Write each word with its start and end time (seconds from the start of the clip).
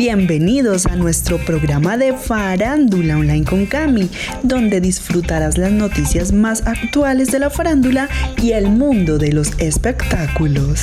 Bienvenidos 0.00 0.86
a 0.86 0.96
nuestro 0.96 1.36
programa 1.36 1.98
de 1.98 2.14
Farándula 2.14 3.18
Online 3.18 3.44
con 3.44 3.66
Cami, 3.66 4.08
donde 4.42 4.80
disfrutarás 4.80 5.58
las 5.58 5.72
noticias 5.72 6.32
más 6.32 6.66
actuales 6.66 7.30
de 7.30 7.38
la 7.38 7.50
farándula 7.50 8.08
y 8.40 8.52
el 8.52 8.70
mundo 8.70 9.18
de 9.18 9.34
los 9.34 9.52
espectáculos. 9.58 10.80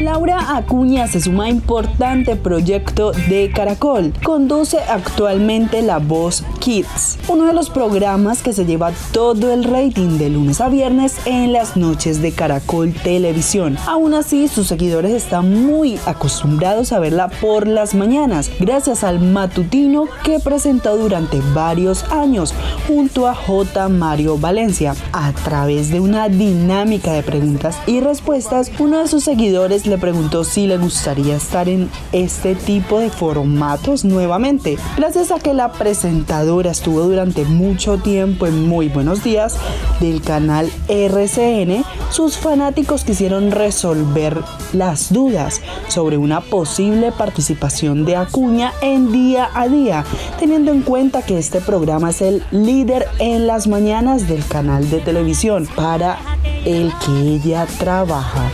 Laura 0.00 0.56
Acuña 0.56 1.08
se 1.08 1.20
suma 1.20 1.46
a 1.46 1.50
importante 1.50 2.36
proyecto 2.36 3.10
de 3.28 3.50
Caracol. 3.52 4.12
Conduce 4.22 4.78
actualmente 4.78 5.82
La 5.82 5.98
Voz 5.98 6.44
Kids, 6.60 7.18
uno 7.26 7.46
de 7.46 7.52
los 7.52 7.68
programas 7.68 8.40
que 8.40 8.52
se 8.52 8.64
lleva 8.64 8.92
todo 9.12 9.52
el 9.52 9.64
rating 9.64 10.18
de 10.18 10.30
lunes 10.30 10.60
a 10.60 10.68
viernes 10.68 11.16
en 11.24 11.52
las 11.52 11.76
noches 11.76 12.22
de 12.22 12.30
Caracol 12.30 12.92
Televisión. 12.92 13.76
Aún 13.88 14.14
así, 14.14 14.46
sus 14.46 14.68
seguidores 14.68 15.12
están 15.12 15.66
muy 15.66 15.98
acostumbrados 16.06 16.92
a 16.92 17.00
verla 17.00 17.28
por 17.28 17.66
las 17.66 17.96
mañanas, 17.96 18.52
gracias 18.60 19.02
al 19.02 19.18
matutino 19.18 20.04
que 20.22 20.38
presentó 20.38 20.96
durante 20.96 21.40
varios 21.54 22.04
años 22.12 22.54
junto 22.86 23.26
a 23.26 23.34
J. 23.34 23.88
Mario 23.88 24.38
Valencia. 24.38 24.94
A 25.12 25.32
través 25.32 25.90
de 25.90 25.98
una 25.98 26.28
dinámica 26.28 27.12
de 27.14 27.24
preguntas 27.24 27.76
y 27.88 27.98
respuestas, 27.98 28.70
uno 28.78 28.98
de 28.98 29.08
sus 29.08 29.24
seguidores 29.24 29.87
le 29.88 29.98
preguntó 29.98 30.44
si 30.44 30.66
le 30.66 30.76
gustaría 30.76 31.36
estar 31.36 31.68
en 31.68 31.90
este 32.12 32.54
tipo 32.54 33.00
de 33.00 33.10
formatos 33.10 34.04
nuevamente. 34.04 34.76
Gracias 34.96 35.30
a 35.30 35.38
que 35.38 35.54
la 35.54 35.72
presentadora 35.72 36.70
estuvo 36.70 37.00
durante 37.02 37.44
mucho 37.44 37.98
tiempo 37.98 38.46
en 38.46 38.68
Muy 38.68 38.88
Buenos 38.88 39.24
Días 39.24 39.56
del 40.00 40.22
canal 40.22 40.70
RCN, 40.88 41.84
sus 42.10 42.36
fanáticos 42.36 43.04
quisieron 43.04 43.50
resolver 43.50 44.42
las 44.72 45.12
dudas 45.12 45.60
sobre 45.88 46.16
una 46.16 46.40
posible 46.40 47.12
participación 47.12 48.04
de 48.04 48.16
Acuña 48.16 48.72
en 48.80 49.12
día 49.12 49.50
a 49.54 49.68
día, 49.68 50.04
teniendo 50.38 50.72
en 50.72 50.82
cuenta 50.82 51.22
que 51.22 51.38
este 51.38 51.60
programa 51.60 52.10
es 52.10 52.22
el 52.22 52.42
líder 52.50 53.06
en 53.18 53.46
las 53.46 53.66
mañanas 53.66 54.28
del 54.28 54.44
canal 54.46 54.88
de 54.90 55.00
televisión 55.00 55.68
para 55.74 56.18
el 56.64 56.92
que 57.04 57.34
ella 57.34 57.66
trabaja. 57.78 58.50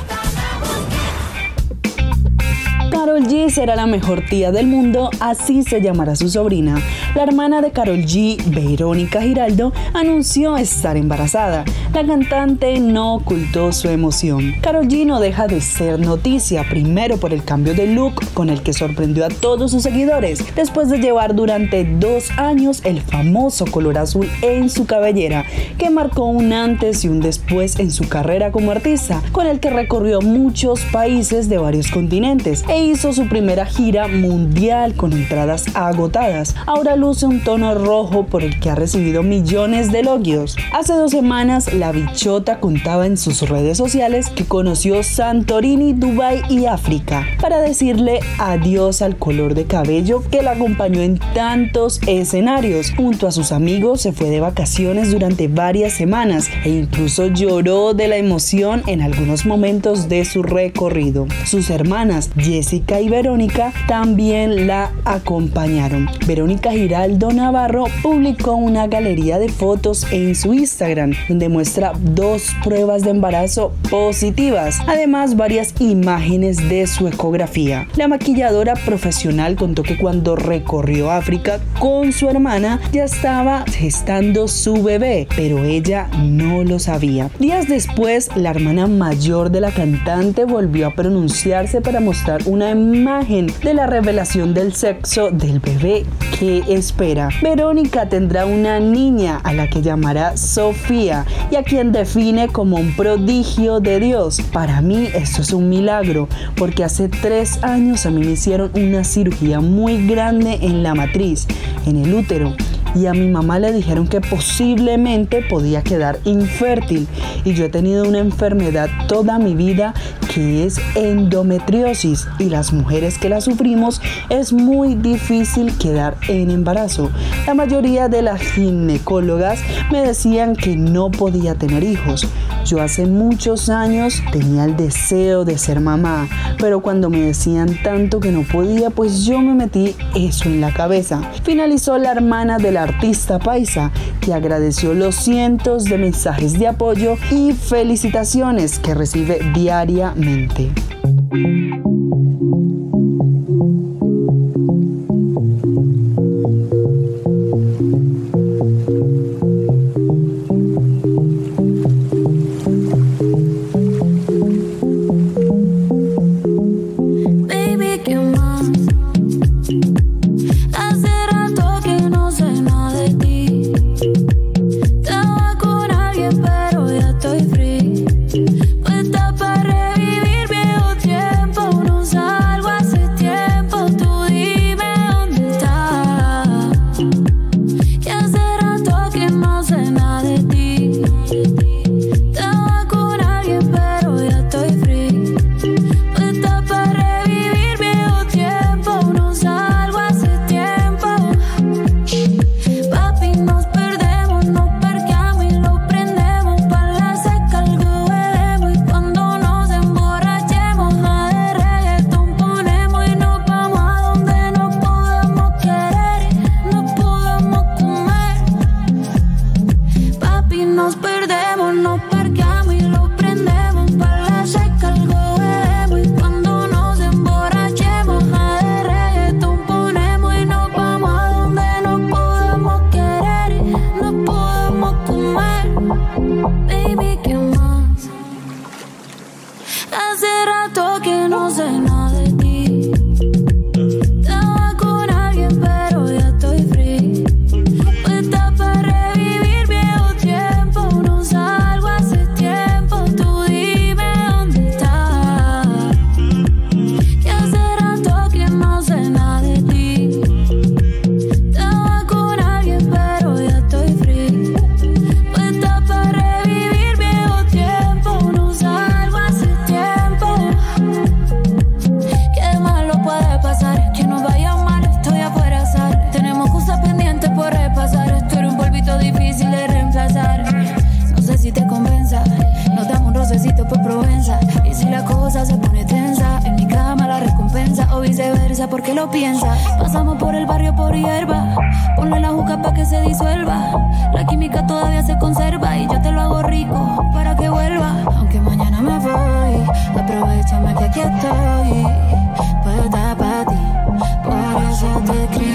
Será 3.55 3.77
la 3.77 3.86
mejor 3.86 4.24
tía 4.28 4.50
del 4.50 4.66
mundo, 4.66 5.10
así 5.20 5.62
se 5.62 5.80
llamará 5.80 6.16
su 6.16 6.28
sobrina. 6.28 6.83
La 7.14 7.22
hermana 7.22 7.62
de 7.62 7.70
Carol 7.70 8.00
G, 8.00 8.36
Verónica 8.46 9.22
Giraldo, 9.22 9.72
anunció 9.92 10.56
estar 10.56 10.96
embarazada. 10.96 11.64
La 11.94 12.05
cantante 12.05 12.80
no 12.80 13.14
ocultó 13.14 13.70
su 13.70 13.88
emoción. 13.88 14.55
Carol 14.61 14.88
G 14.88 15.06
no 15.06 15.20
deja 15.20 15.46
de 15.46 15.61
ser 15.61 16.00
noticia, 16.00 16.64
primero 16.69 17.19
por 17.19 17.33
el 17.33 17.44
cambio 17.44 17.74
de 17.74 17.86
look 17.86 18.24
con 18.34 18.50
el 18.50 18.61
que 18.61 18.72
sorprendió 18.72 19.24
a 19.24 19.28
todos 19.28 19.70
sus 19.70 19.84
seguidores, 19.84 20.44
después 20.56 20.89
de 20.91 20.98
llevar 20.98 21.36
durante 21.36 21.84
dos 21.84 22.33
años 22.36 22.80
el 22.84 23.02
famoso 23.02 23.66
color 23.66 23.98
azul 23.98 24.28
en 24.42 24.68
su 24.68 24.84
cabellera, 24.84 25.44
que 25.78 25.91
marcó 25.91 26.24
un 26.24 26.52
antes 26.52 27.05
y 27.05 27.08
un 27.08 27.20
después 27.20 27.78
en 27.78 27.92
su 27.92 28.08
carrera 28.08 28.50
como 28.50 28.72
artista, 28.72 29.22
con 29.30 29.46
el 29.46 29.61
que 29.61 29.70
recorrió 29.70 30.20
muchos 30.20 30.80
países 30.86 31.48
de 31.48 31.58
varios 31.58 31.92
continentes 31.92 32.64
e 32.68 32.84
hizo 32.84 33.12
su 33.12 33.28
primera 33.45 33.67
gira 33.67 34.09
mundial 34.09 34.95
con 34.95 35.12
entradas 35.12 35.67
agotadas. 35.75 36.55
Ahora 36.64 36.97
luce 36.97 37.27
un 37.27 37.45
tono 37.45 37.75
rojo 37.75 38.25
por 38.25 38.42
el 38.42 38.59
que 38.59 38.70
ha 38.70 38.75
recibido 38.75 39.23
millones 39.23 39.92
de 39.92 40.01
elogios. 40.01 40.56
Hace 40.73 40.95
dos 40.95 41.11
semanas, 41.11 41.75
la 41.75 41.92
bichota 41.92 42.59
contaba 42.59 43.05
en 43.05 43.19
sus 43.19 43.47
redes 43.47 43.77
sociales 43.77 44.31
que 44.31 44.47
conoció 44.47 45.03
Santorini, 45.03 45.92
Dubai 45.92 46.41
y 46.48 46.64
África 46.64 47.27
para 47.39 47.61
decirle 47.61 48.20
adiós 48.39 49.03
al 49.03 49.19
color 49.19 49.53
de 49.53 49.67
cabello 49.67 50.23
que 50.31 50.41
la 50.41 50.53
acompañó 50.53 51.03
en 51.03 51.19
tantos 51.34 52.01
escenarios. 52.06 52.92
Junto 52.97 53.27
a 53.27 53.33
sus 53.33 53.53
amigos 53.53 54.01
se 54.01 54.13
fue 54.13 54.30
de 54.30 54.41
vacaciones 54.41 55.13
durante 55.13 55.48
varias 55.48 55.92
semanas 55.92 56.48
e 56.64 56.70
incluso 56.70 57.27
lloró 57.27 57.92
de 57.92 58.08
la 58.08 58.17
emoción 58.17 58.83
en 58.86 59.02
algunos 59.02 59.45
momentos 59.45 60.08
de 60.08 60.24
su 60.24 60.42
recorrido. 60.42 61.27
Sus 61.45 61.68
hermanas 61.68 62.30
Jessica 62.39 63.02
y 63.02 63.11
Verónica 63.34 63.72
también 63.89 64.68
la 64.68 64.92
acompañaron. 65.05 66.08
Verónica 66.24 66.70
Giraldo 66.70 67.33
Navarro 67.33 67.86
publicó 68.00 68.55
una 68.55 68.86
galería 68.86 69.40
de 69.40 69.48
fotos 69.48 70.06
en 70.12 70.36
su 70.36 70.55
Instagram 70.55 71.14
donde 71.28 71.48
muestra 71.48 71.94
dos 71.98 72.55
pruebas 72.62 73.02
de 73.02 73.11
embarazo 73.11 73.73
positivas, 73.90 74.78
además 74.86 75.36
varias 75.36 75.74
imágenes 75.80 76.68
de 76.68 76.86
su 76.86 77.08
ecografía. 77.08 77.89
La 77.96 78.06
maquilladora 78.06 78.74
profesional 78.74 79.56
contó 79.56 79.83
que 79.83 79.96
cuando 79.96 80.36
recorrió 80.36 81.11
África 81.11 81.58
con 81.80 82.12
su 82.12 82.30
hermana 82.30 82.80
ya 82.92 83.02
estaba 83.02 83.64
gestando 83.67 84.46
su 84.46 84.80
bebé, 84.84 85.27
pero 85.34 85.64
ella 85.64 86.06
no 86.23 86.62
lo 86.62 86.78
sabía. 86.78 87.30
Días 87.40 87.67
después, 87.67 88.30
la 88.36 88.50
hermana 88.50 88.86
mayor 88.86 89.50
de 89.50 89.61
la 89.61 89.73
cantante 89.73 90.44
volvió 90.44 90.86
a 90.86 90.94
pronunciarse 90.94 91.80
para 91.80 91.98
mostrar 91.98 92.42
una 92.46 92.70
imagen 92.70 93.14
de 93.14 93.75
la 93.75 93.86
revelación 93.86 94.55
del 94.55 94.75
sexo 94.75 95.30
del 95.30 95.61
bebé 95.61 96.05
que 96.36 96.64
espera. 96.69 97.29
Verónica 97.41 98.08
tendrá 98.08 98.45
una 98.45 98.80
niña 98.80 99.41
a 99.45 99.52
la 99.52 99.70
que 99.70 99.83
llamará 99.83 100.36
Sofía 100.36 101.24
y 101.48 101.55
a 101.55 101.63
quien 101.63 101.92
define 101.92 102.48
como 102.48 102.77
un 102.77 102.97
prodigio 102.97 103.79
de 103.79 104.01
Dios. 104.01 104.41
Para 104.53 104.80
mí 104.80 105.08
esto 105.14 105.42
es 105.42 105.53
un 105.53 105.69
milagro 105.69 106.29
porque 106.57 106.83
hace 106.83 107.08
tres 107.08 107.63
años 107.63 108.05
a 108.05 108.11
mí 108.11 108.19
me 108.24 108.33
hicieron 108.33 108.73
una 108.74 109.05
cirugía 109.05 109.61
muy 109.61 110.08
grande 110.08 110.58
en 110.63 110.83
la 110.83 110.97
matriz, 110.97 111.47
en 111.86 112.05
el 112.05 112.13
útero 112.13 112.57
y 112.94 113.06
a 113.06 113.12
mi 113.12 113.28
mamá 113.28 113.58
le 113.58 113.72
dijeron 113.72 114.06
que 114.06 114.20
posiblemente 114.20 115.42
podía 115.42 115.82
quedar 115.82 116.18
infértil 116.24 117.06
y 117.44 117.55
yo 117.55 117.64
he 117.64 117.68
tenido 117.68 118.08
una 118.08 118.18
enfermedad 118.18 118.88
toda 119.08 119.38
mi 119.38 119.55
vida 119.55 119.94
que 120.32 120.64
es 120.64 120.78
endometriosis 120.94 122.27
y 122.38 122.44
las 122.44 122.72
mujeres 122.72 123.18
que 123.18 123.28
la 123.28 123.40
sufrimos 123.40 124.00
es 124.28 124.52
muy 124.52 124.94
difícil 124.94 125.77
quedar 125.78 126.16
en 126.28 126.50
embarazo. 126.50 127.10
La 127.46 127.55
mayoría 127.55 128.08
de 128.08 128.22
las 128.22 128.40
ginecólogas 128.40 129.61
me 129.90 130.00
decían 130.00 130.56
que 130.56 130.76
no 130.76 131.11
podía 131.11 131.55
tener 131.55 131.84
hijos. 131.84 132.26
Yo 132.64 132.81
hace 132.81 133.06
muchos 133.06 133.69
años 133.69 134.22
tenía 134.32 134.64
el 134.64 134.76
deseo 134.76 135.44
de 135.44 135.58
ser 135.58 135.81
mamá, 135.81 136.28
pero 136.58 136.81
cuando 136.81 137.11
me 137.11 137.20
decían 137.20 137.78
tanto 137.82 138.20
que 138.20 138.32
no 138.32 138.43
podía, 138.43 138.90
pues 138.90 139.25
yo 139.25 139.40
me 139.40 139.55
metí 139.55 139.94
eso 140.14 140.49
en 140.49 140.61
la 140.61 140.72
cabeza. 140.72 141.20
Finalizó 141.43 141.99
la 141.99 142.12
hermana 142.12 142.58
de 142.58 142.72
la 142.72 142.83
artista 142.84 143.38
paisa, 143.38 143.90
que 144.20 144.32
agradeció 144.32 144.94
los 144.94 145.17
cientos 145.17 145.84
de 145.84 145.99
mensajes 145.99 146.58
de 146.58 146.69
apoyo 146.69 147.17
y 147.31 147.52
felicitaciones 147.52 148.78
que 148.78 148.94
recibe 148.94 149.40
diariamente. 149.55 150.70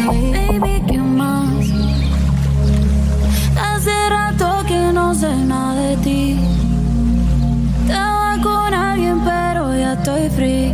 Baby, 0.09 0.81
¿qué 0.87 0.97
más? 0.97 1.47
Hace 3.55 4.09
rato 4.09 4.63
que 4.67 4.91
no 4.91 5.13
sé 5.13 5.35
nada 5.35 5.75
de 5.75 5.97
ti. 5.97 6.39
Estaba 7.85 8.37
con 8.41 8.73
alguien, 8.73 9.19
pero 9.23 9.77
ya 9.77 9.93
estoy 9.93 10.29
free. 10.29 10.73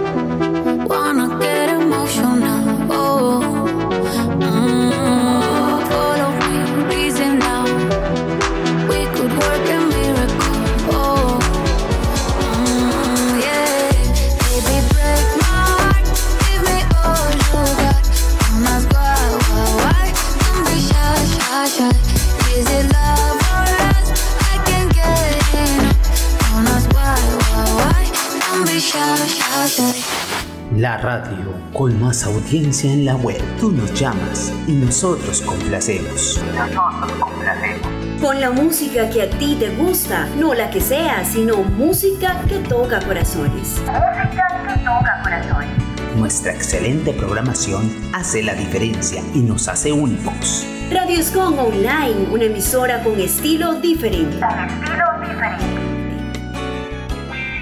La 30.81 30.97
radio 30.97 31.53
con 31.73 32.01
más 32.01 32.23
audiencia 32.23 32.91
en 32.91 33.05
la 33.05 33.15
web. 33.15 33.39
Tú 33.59 33.71
nos 33.71 33.93
llamas 33.93 34.51
y 34.65 34.71
nosotros 34.71 35.39
complacemos. 35.41 36.41
Nosotros 36.55 37.11
complacemos. 37.19 37.87
Con 38.19 38.41
la 38.41 38.49
música 38.49 39.07
que 39.11 39.21
a 39.21 39.29
ti 39.29 39.57
te 39.59 39.69
gusta, 39.75 40.27
no 40.39 40.55
la 40.55 40.71
que 40.71 40.81
sea, 40.81 41.23
sino 41.23 41.57
música 41.57 42.41
que 42.49 42.57
toca 42.67 42.99
corazones. 42.99 43.79
Música 43.85 44.47
que 44.67 44.83
toca 44.83 45.21
corazones. 45.21 45.69
Nuestra 46.17 46.51
excelente 46.51 47.13
programación 47.13 47.87
hace 48.15 48.41
la 48.41 48.55
diferencia 48.55 49.21
y 49.35 49.41
nos 49.41 49.67
hace 49.67 49.91
únicos. 49.91 50.65
Radio 50.91 51.19
Escon 51.19 51.59
Online, 51.59 52.27
una 52.31 52.45
emisora 52.45 53.03
con 53.03 53.19
estilo 53.19 53.75
diferente. 53.75 54.39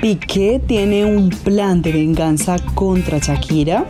Piqué 0.01 0.61
tiene 0.65 1.03
un 1.03 1.29
plan 1.29 1.81
de 1.81 1.91
venganza 1.91 2.55
contra 2.73 3.17
Shakira. 3.17 3.85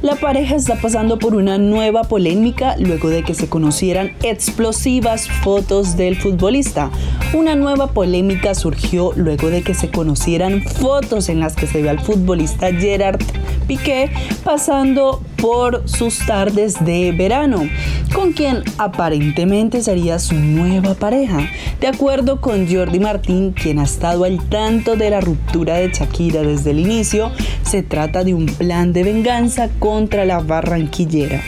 La 0.00 0.16
pareja 0.16 0.56
está 0.56 0.76
pasando 0.76 1.18
por 1.18 1.34
una 1.34 1.58
nueva 1.58 2.04
polémica 2.04 2.74
luego 2.78 3.10
de 3.10 3.22
que 3.22 3.34
se 3.34 3.50
conocieran 3.50 4.12
explosivas 4.22 5.28
fotos 5.28 5.98
del 5.98 6.16
futbolista. 6.16 6.90
Una 7.34 7.54
nueva 7.54 7.88
polémica 7.88 8.54
surgió 8.54 9.12
luego 9.14 9.50
de 9.50 9.62
que 9.62 9.74
se 9.74 9.90
conocieran 9.90 10.62
fotos 10.62 11.28
en 11.28 11.38
las 11.38 11.54
que 11.54 11.66
se 11.66 11.82
ve 11.82 11.90
al 11.90 12.00
futbolista 12.00 12.72
Gerard 12.72 13.20
Piqué 13.66 14.10
pasando 14.44 15.20
por 15.42 15.88
sus 15.88 16.24
tardes 16.24 16.84
de 16.84 17.10
verano, 17.10 17.68
con 18.14 18.32
quien 18.32 18.62
aparentemente 18.78 19.82
sería 19.82 20.20
su 20.20 20.36
nueva 20.36 20.94
pareja. 20.94 21.40
De 21.80 21.88
acuerdo 21.88 22.40
con 22.40 22.72
Jordi 22.72 23.00
Martín, 23.00 23.50
quien 23.50 23.80
ha 23.80 23.82
estado 23.82 24.22
al 24.22 24.40
tanto 24.48 24.94
de 24.94 25.10
la 25.10 25.20
ruptura 25.20 25.78
de 25.78 25.88
Shakira 25.88 26.42
desde 26.42 26.70
el 26.70 26.78
inicio, 26.78 27.32
se 27.64 27.82
trata 27.82 28.22
de 28.22 28.34
un 28.34 28.46
plan 28.46 28.92
de 28.92 29.02
venganza 29.02 29.68
contra 29.80 30.24
la 30.24 30.38
barranquillera. 30.38 31.42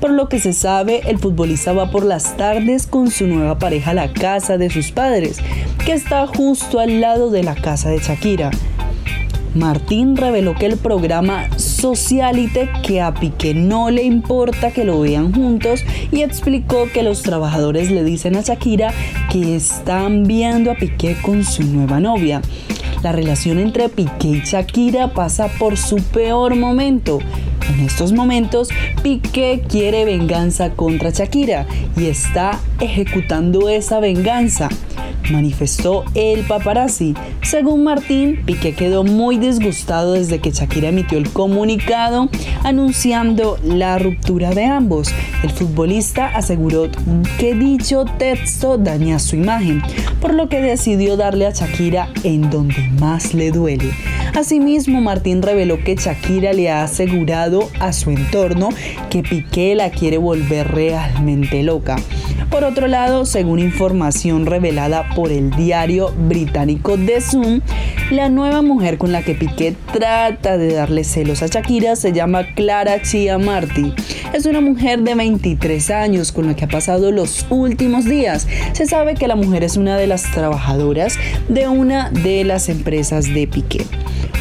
Por 0.00 0.10
lo 0.10 0.28
que 0.28 0.40
se 0.40 0.52
sabe, 0.52 1.02
el 1.08 1.20
futbolista 1.20 1.72
va 1.72 1.92
por 1.92 2.04
las 2.04 2.36
tardes 2.36 2.88
con 2.88 3.12
su 3.12 3.28
nueva 3.28 3.60
pareja 3.60 3.92
a 3.92 3.94
la 3.94 4.12
casa 4.12 4.58
de 4.58 4.70
sus 4.70 4.90
padres, 4.90 5.38
que 5.84 5.92
está 5.92 6.26
justo 6.26 6.80
al 6.80 7.00
lado 7.00 7.30
de 7.30 7.44
la 7.44 7.54
casa 7.54 7.90
de 7.90 8.00
Shakira. 8.00 8.50
Martín 9.54 10.16
reveló 10.16 10.54
que 10.54 10.66
el 10.66 10.76
programa 10.76 11.48
Socialite 11.56 12.70
que 12.82 13.00
a 13.00 13.14
Piqué 13.14 13.54
no 13.54 13.90
le 13.90 14.02
importa 14.02 14.70
que 14.70 14.84
lo 14.84 15.00
vean 15.00 15.32
juntos 15.32 15.84
y 16.12 16.22
explicó 16.22 16.88
que 16.92 17.02
los 17.02 17.22
trabajadores 17.22 17.90
le 17.90 18.04
dicen 18.04 18.36
a 18.36 18.42
Shakira 18.42 18.92
que 19.30 19.56
están 19.56 20.24
viendo 20.24 20.70
a 20.70 20.74
Piqué 20.74 21.16
con 21.22 21.44
su 21.44 21.62
nueva 21.62 22.00
novia. 22.00 22.42
La 23.02 23.12
relación 23.12 23.58
entre 23.58 23.88
Piqué 23.88 24.28
y 24.28 24.40
Shakira 24.44 25.12
pasa 25.12 25.48
por 25.58 25.76
su 25.76 25.96
peor 25.96 26.56
momento. 26.56 27.18
En 27.68 27.80
estos 27.80 28.12
momentos, 28.12 28.68
Piqué 29.02 29.62
quiere 29.68 30.04
venganza 30.04 30.70
contra 30.70 31.10
Shakira 31.10 31.66
y 31.96 32.06
está 32.06 32.58
ejecutando 32.80 33.68
esa 33.68 34.00
venganza 34.00 34.68
manifestó 35.32 36.04
el 36.14 36.40
paparazzi. 36.44 37.14
Según 37.42 37.84
Martín, 37.84 38.42
Piqué 38.44 38.74
quedó 38.74 39.04
muy 39.04 39.38
disgustado 39.38 40.12
desde 40.12 40.40
que 40.40 40.50
Shakira 40.50 40.88
emitió 40.88 41.18
el 41.18 41.30
comunicado 41.30 42.28
anunciando 42.64 43.58
la 43.62 43.98
ruptura 43.98 44.50
de 44.50 44.64
ambos. 44.64 45.08
El 45.42 45.50
futbolista 45.50 46.26
aseguró 46.26 46.88
que 47.38 47.54
dicho 47.54 48.04
texto 48.18 48.78
daña 48.78 49.18
su 49.18 49.36
imagen, 49.36 49.82
por 50.20 50.34
lo 50.34 50.48
que 50.48 50.60
decidió 50.60 51.16
darle 51.16 51.46
a 51.46 51.50
Shakira 51.50 52.08
en 52.24 52.50
donde 52.50 52.90
más 52.98 53.34
le 53.34 53.50
duele. 53.50 53.90
Asimismo, 54.34 55.00
Martín 55.00 55.42
reveló 55.42 55.82
que 55.82 55.96
Shakira 55.96 56.52
le 56.52 56.70
ha 56.70 56.82
asegurado 56.82 57.55
a 57.80 57.92
su 57.92 58.10
entorno 58.10 58.68
que 59.10 59.22
Piqué 59.22 59.74
la 59.74 59.90
quiere 59.90 60.18
volver 60.18 60.68
realmente 60.68 61.62
loca. 61.62 61.96
Por 62.50 62.64
otro 62.64 62.86
lado, 62.86 63.24
según 63.24 63.58
información 63.58 64.46
revelada 64.46 65.08
por 65.14 65.32
el 65.32 65.50
diario 65.50 66.12
británico 66.16 66.96
The 66.96 67.20
Sun, 67.20 67.62
la 68.10 68.28
nueva 68.28 68.62
mujer 68.62 68.98
con 68.98 69.10
la 69.10 69.22
que 69.22 69.34
Piqué 69.34 69.74
trata 69.92 70.56
de 70.56 70.72
darle 70.72 71.02
celos 71.04 71.42
a 71.42 71.46
Shakira 71.46 71.96
se 71.96 72.12
llama 72.12 72.54
Clara 72.54 73.02
Chia 73.02 73.36
Marty. 73.38 73.92
Es 74.32 74.46
una 74.46 74.60
mujer 74.60 75.00
de 75.02 75.14
23 75.14 75.90
años 75.90 76.32
con 76.32 76.46
la 76.46 76.54
que 76.54 76.66
ha 76.66 76.68
pasado 76.68 77.10
los 77.10 77.46
últimos 77.50 78.04
días. 78.04 78.46
Se 78.72 78.86
sabe 78.86 79.14
que 79.14 79.28
la 79.28 79.36
mujer 79.36 79.64
es 79.64 79.76
una 79.76 79.96
de 79.96 80.06
las 80.06 80.22
trabajadoras 80.30 81.18
de 81.48 81.68
una 81.68 82.10
de 82.10 82.44
las 82.44 82.68
empresas 82.68 83.32
de 83.32 83.46
Piqué. 83.48 83.84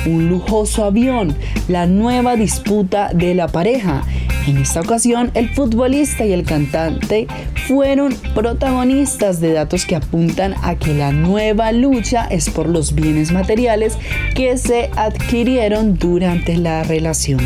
Un 0.06 0.30
lujoso 0.30 0.86
avión, 0.86 1.36
la 1.68 1.88
nueva 1.88 2.36
disputa 2.36 3.12
de 3.14 3.34
la 3.36 3.48
pareja 3.48 4.04
en 4.48 4.58
esta 4.58 4.82
ocasión, 4.82 5.32
el 5.34 5.50
futbolista 5.50 6.24
y 6.24 6.32
el 6.32 6.44
cantante 6.44 7.26
fueron 7.68 8.14
protagonistas 8.36 9.42
de 9.42 9.54
datos 9.54 9.86
que 9.88 9.96
apuntan 9.96 10.54
a 10.62 10.76
que 10.76 10.94
la 10.94 11.12
nueva 11.12 11.72
lucha 11.72 12.28
es 12.28 12.52
por 12.52 12.70
los 12.70 12.94
bienes 12.94 13.32
materiales 13.32 13.98
que 14.36 14.56
se 14.58 14.92
adquirieron 14.96 15.98
durante 15.98 16.58
la 16.58 16.84
relación. 16.84 17.40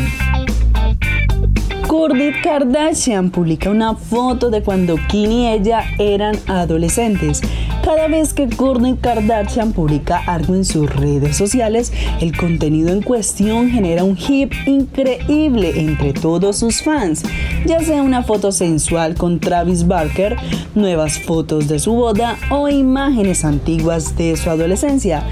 Kourtney 1.90 2.40
Kardashian 2.40 3.32
publica 3.32 3.68
una 3.68 3.96
foto 3.96 4.48
de 4.48 4.62
cuando 4.62 4.94
Kim 5.08 5.28
y 5.28 5.48
ella 5.48 5.82
eran 5.98 6.36
adolescentes. 6.46 7.40
Cada 7.82 8.06
vez 8.06 8.32
que 8.32 8.48
Kourtney 8.48 8.94
Kardashian 8.94 9.72
publica 9.72 10.18
algo 10.18 10.54
en 10.54 10.64
sus 10.64 10.88
redes 10.88 11.36
sociales, 11.36 11.92
el 12.20 12.36
contenido 12.36 12.90
en 12.90 13.02
cuestión 13.02 13.70
genera 13.70 14.04
un 14.04 14.16
hip 14.16 14.52
increíble 14.66 15.80
entre 15.80 16.12
todos 16.12 16.58
sus 16.58 16.80
fans, 16.80 17.24
ya 17.66 17.80
sea 17.80 18.02
una 18.02 18.22
foto 18.22 18.52
sensual 18.52 19.16
con 19.16 19.40
Travis 19.40 19.88
Barker, 19.88 20.36
nuevas 20.76 21.18
fotos 21.18 21.66
de 21.66 21.80
su 21.80 21.94
boda 21.94 22.36
o 22.50 22.68
imágenes 22.68 23.44
antiguas 23.44 24.16
de 24.16 24.36
su 24.36 24.48
adolescencia. 24.48 25.24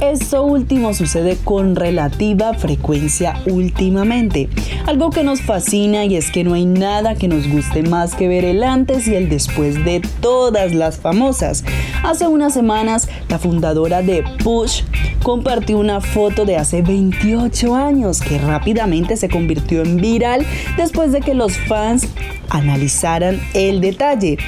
Esto 0.00 0.44
último 0.44 0.94
sucede 0.94 1.38
con 1.42 1.74
relativa 1.74 2.54
frecuencia 2.54 3.34
últimamente, 3.46 4.48
algo 4.86 5.10
que 5.10 5.24
nos 5.24 5.40
fascina 5.40 6.03
y 6.04 6.16
es 6.16 6.30
que 6.30 6.44
no 6.44 6.54
hay 6.54 6.66
nada 6.66 7.14
que 7.14 7.28
nos 7.28 7.48
guste 7.48 7.82
más 7.82 8.14
que 8.14 8.28
ver 8.28 8.44
el 8.44 8.62
antes 8.62 9.08
y 9.08 9.14
el 9.14 9.28
después 9.28 9.84
de 9.84 10.02
todas 10.20 10.74
las 10.74 10.98
famosas. 10.98 11.64
Hace 12.02 12.26
unas 12.26 12.52
semanas, 12.52 13.08
la 13.28 13.38
fundadora 13.38 14.02
de 14.02 14.22
Push 14.42 14.82
compartió 15.22 15.78
una 15.78 16.00
foto 16.00 16.44
de 16.44 16.56
hace 16.56 16.82
28 16.82 17.74
años 17.74 18.20
que 18.20 18.38
rápidamente 18.38 19.16
se 19.16 19.28
convirtió 19.28 19.82
en 19.82 19.96
viral 19.96 20.46
después 20.76 21.12
de 21.12 21.20
que 21.20 21.34
los 21.34 21.56
fans 21.56 22.06
analizaran 22.50 23.40
el 23.54 23.80
detalle. 23.80 24.38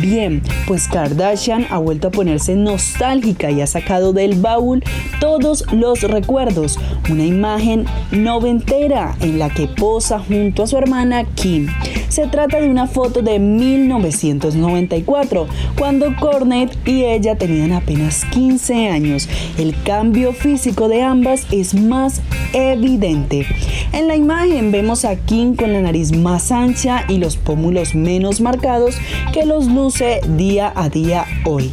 Bien, 0.00 0.42
pues 0.66 0.88
Kardashian 0.88 1.66
ha 1.70 1.78
vuelto 1.78 2.08
a 2.08 2.10
ponerse 2.10 2.54
nostálgica 2.54 3.50
y 3.50 3.60
ha 3.62 3.66
sacado 3.66 4.12
del 4.12 4.34
baúl 4.34 4.82
todos 5.20 5.64
los 5.72 6.02
recuerdos. 6.02 6.78
Una 7.10 7.24
imagen 7.24 7.86
noventera 8.10 9.16
en 9.20 9.38
la 9.38 9.48
que 9.48 9.68
posa 9.68 10.18
junto 10.18 10.62
a 10.62 10.66
su 10.66 10.76
hermana 10.76 11.24
Kim. 11.34 11.68
Se 12.08 12.26
trata 12.26 12.60
de 12.60 12.68
una 12.68 12.86
foto 12.86 13.22
de 13.22 13.38
1994, 13.38 15.46
cuando 15.78 16.14
Cornet 16.16 16.76
y 16.86 17.04
ella 17.04 17.36
tenían 17.36 17.72
apenas 17.72 18.24
15 18.26 18.88
años. 18.88 19.28
El 19.58 19.74
cambio 19.82 20.32
físico 20.32 20.88
de 20.88 21.02
ambas 21.02 21.46
es 21.50 21.74
más 21.74 22.20
evidente. 22.52 23.46
En 23.92 24.08
la 24.08 24.16
imagen 24.16 24.72
vemos 24.72 25.04
a 25.04 25.16
Kim 25.16 25.56
con 25.56 25.72
la 25.72 25.80
nariz 25.80 26.16
más 26.16 26.52
ancha 26.52 27.04
y 27.08 27.18
los 27.18 27.36
pómulos 27.36 27.94
menos 27.94 28.40
marcados 28.40 28.96
que 29.32 29.46
los 29.46 29.66
luce 29.66 30.20
día 30.36 30.72
a 30.74 30.88
día 30.88 31.24
hoy. 31.44 31.72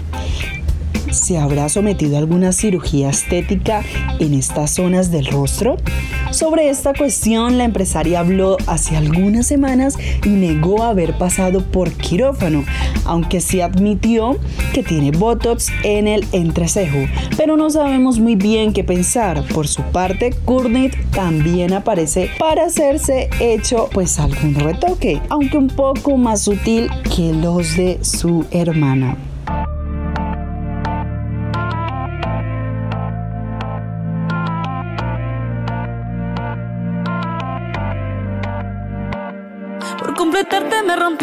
¿Se 1.14 1.38
habrá 1.38 1.70
sometido 1.70 2.16
a 2.16 2.20
alguna 2.20 2.52
cirugía 2.52 3.12
estética 3.12 3.84
en 4.20 4.34
estas 4.34 4.72
zonas 4.72 5.12
del 5.12 5.28
rostro? 5.28 5.78
Sobre 6.32 6.70
esta 6.70 6.94
cuestión, 6.96 7.60
la 7.60 7.66
empresaria 7.66 8.20
habló 8.20 8.58
hace 8.66 8.98
algunas 8.98 9.46
semanas 9.46 9.96
y 10.26 10.30
negó 10.30 10.84
haber 10.84 11.16
pasado 11.20 11.62
por 11.64 11.92
quirófano, 11.92 12.66
aunque 13.06 13.42
sí 13.42 13.62
admitió 13.62 14.38
que 14.74 14.82
tiene 14.82 15.12
botox 15.12 15.68
en 15.84 16.08
el 16.08 16.26
entrecejo. 16.32 16.98
Pero 17.38 17.58
no 17.58 17.70
sabemos 17.70 18.18
muy 18.18 18.36
bien 18.36 18.74
qué 18.74 18.84
pensar. 18.84 19.44
Por 19.54 19.68
su 19.68 19.84
parte, 19.84 20.34
Kurnit 20.46 20.96
también 21.12 21.74
aparece 21.74 22.32
para 22.40 22.66
hacerse 22.66 23.30
hecho 23.40 23.88
pues 23.94 24.20
algún 24.20 24.56
retoque, 24.56 25.22
aunque 25.30 25.58
un 25.58 25.68
poco 25.68 26.18
más 26.18 26.42
sutil 26.42 26.90
que 27.16 27.34
los 27.34 27.78
de 27.78 28.00
su 28.02 28.46
hermana. 28.50 29.16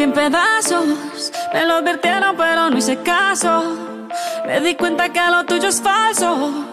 En 0.02 0.12
pedazos. 0.12 1.32
Me 1.52 1.64
lo 1.66 1.74
advirtieron, 1.74 2.36
pero 2.36 2.70
no 2.70 2.78
hice 2.78 2.96
caso. 3.02 4.08
Me 4.46 4.60
di 4.60 4.74
cuenta 4.74 5.08
que 5.10 5.20
lo 5.30 5.44
tuyo 5.44 5.68
es 5.68 5.80
falso. 5.80 6.66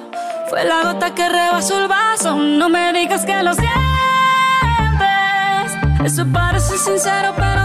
Fue 0.50 0.64
la 0.64 0.84
gota 0.84 1.14
que 1.14 1.28
rebasó 1.28 1.82
el 1.82 1.88
vaso. 1.88 2.36
No 2.36 2.70
me 2.70 2.94
digas 2.94 3.26
que 3.26 3.44
lo 3.44 3.54
sientes. 3.54 3.78
Eso 6.06 6.26
parece 6.32 6.78
sincero, 6.78 7.34
pero 7.36 7.57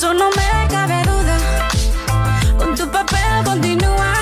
eso 0.00 0.14
no 0.14 0.30
me 0.30 0.68
cabe 0.68 1.02
duda 1.02 1.36
Con 2.58 2.74
tu 2.74 2.88
papel 2.90 3.44
continúa 3.44 4.14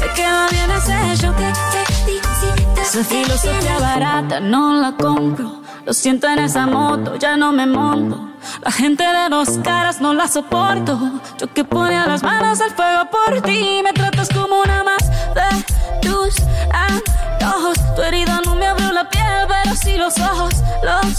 Te 0.00 0.08
queda 0.14 0.48
bien 0.48 0.70
ese 0.70 1.16
show 1.16 1.34
Te 1.34 1.92
felicito 1.92 2.80
Esa 2.80 3.04
filosofía 3.04 3.78
barata 3.78 4.40
no 4.40 4.72
la 4.80 4.92
compro 4.92 5.60
Lo 5.84 5.92
siento 5.92 6.28
en 6.28 6.38
esa 6.38 6.66
moto, 6.66 7.16
ya 7.16 7.36
no 7.36 7.52
me 7.52 7.66
monto. 7.66 8.30
La 8.62 8.70
gente 8.70 9.04
de 9.04 9.28
dos 9.28 9.58
caras 9.62 10.00
no 10.00 10.14
la 10.14 10.28
soporto. 10.28 10.98
Yo 11.38 11.52
que 11.52 11.62
ponía 11.62 12.06
las 12.06 12.22
manos 12.22 12.58
al 12.62 12.70
fuego 12.70 13.02
por 13.10 13.42
ti. 13.42 13.82
Me 13.84 13.92
tratas 13.92 14.30
como 14.30 14.62
una 14.62 14.82
más 14.82 15.04
de 15.38 16.08
tus 16.08 16.36
antojos. 16.72 17.76
Tu 17.94 18.00
herida 18.00 18.40
no 18.46 18.54
me 18.54 18.66
abrió 18.66 18.92
la 18.92 19.10
piel, 19.10 19.46
pero 19.46 19.76
sí 19.76 19.98
los 19.98 20.18
ojos. 20.18 20.54
Los 20.82 21.18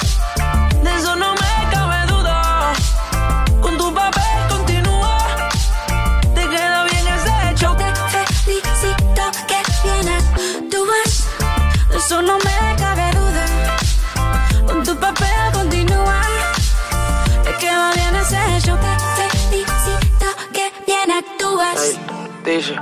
Dice, 22.43 22.75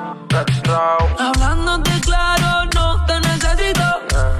Hablándote 1.19 1.91
claro, 2.01 2.69
no 2.75 3.05
te 3.05 3.19
necesito. 3.19 3.83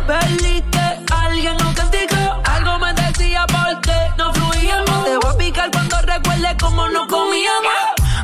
Perdiste, 0.08 0.80
alguien 1.12 1.58
no 1.58 1.74
castigó. 1.74 2.42
Algo 2.46 2.80
me 2.80 2.94
decía 2.94 3.46
porque 3.48 3.94
no 4.18 4.34
fluíamos. 4.34 5.04
Te 5.04 5.18
voy 5.18 5.34
a 5.34 5.38
picar 5.38 5.72
cuando 5.72 5.98
recuerde 6.04 6.56
cómo 6.60 6.88
no 6.88 7.06
comíamos. 7.08 7.74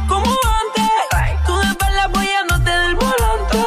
Como 0.07 0.25
antes, 0.25 1.45
tú 1.45 1.57
de 1.59 1.67
espalda 1.67 2.05
apoyándote 2.05 2.71
del 2.71 2.95
volante. 2.95 3.65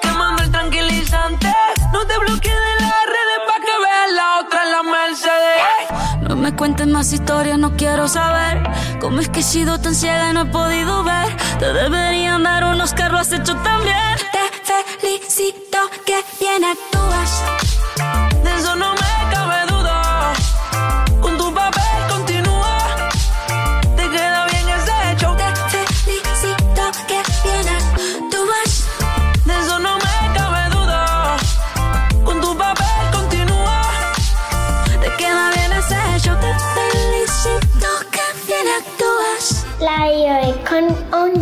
Quemando 0.00 0.42
el 0.44 0.50
tranquilizante. 0.50 1.52
No 1.92 2.06
te 2.06 2.18
bloquees 2.18 2.54
de 2.54 2.84
las 2.84 3.04
redes 3.14 3.40
pa' 3.46 3.60
que 3.60 3.78
veas 3.84 4.12
la 4.14 4.40
otra 4.40 4.62
en 4.64 4.70
la 4.72 4.82
Mercedes. 4.82 6.28
No 6.28 6.36
me 6.36 6.56
cuentes 6.56 6.86
más 6.86 7.12
historias, 7.12 7.58
no 7.58 7.76
quiero 7.76 8.08
saber 8.08 8.62
cómo 9.00 9.20
es 9.20 9.28
que 9.28 9.40
he 9.40 9.42
sido 9.42 9.78
tan 9.80 9.94
ciega 9.94 10.30
y 10.30 10.34
no 10.34 10.42
he 10.42 10.46
podido 10.46 11.04
ver. 11.04 11.36
Te 11.58 11.72
deberían 11.72 12.42
dar 12.42 12.64
unos 12.64 12.92
carros 12.92 13.20
has 13.20 13.32
hecho 13.32 13.54
también. 13.56 14.16
Te 14.32 14.98
felicito 15.00 15.78
que 16.04 16.22
bien 16.40 16.64
actúas. 16.64 17.67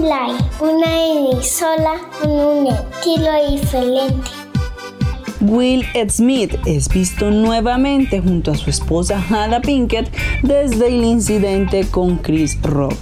Online, 0.07 0.39
una 0.61 1.05
emisora 1.05 1.95
con 2.21 2.31
un 2.31 2.67
estilo 2.69 3.51
diferente. 3.51 4.31
Will 5.41 5.85
Smith 6.09 6.55
es 6.65 6.89
visto 6.89 7.33
nuevamente 7.33 8.21
junto 8.21 8.53
a 8.53 8.55
su 8.55 8.71
esposa 8.71 9.21
Hannah 9.29 9.61
Pinkett 9.61 10.09
desde 10.45 10.87
el 10.87 11.03
incidente 11.03 11.89
con 11.91 12.19
Chris 12.19 12.57
Rock. 12.63 12.95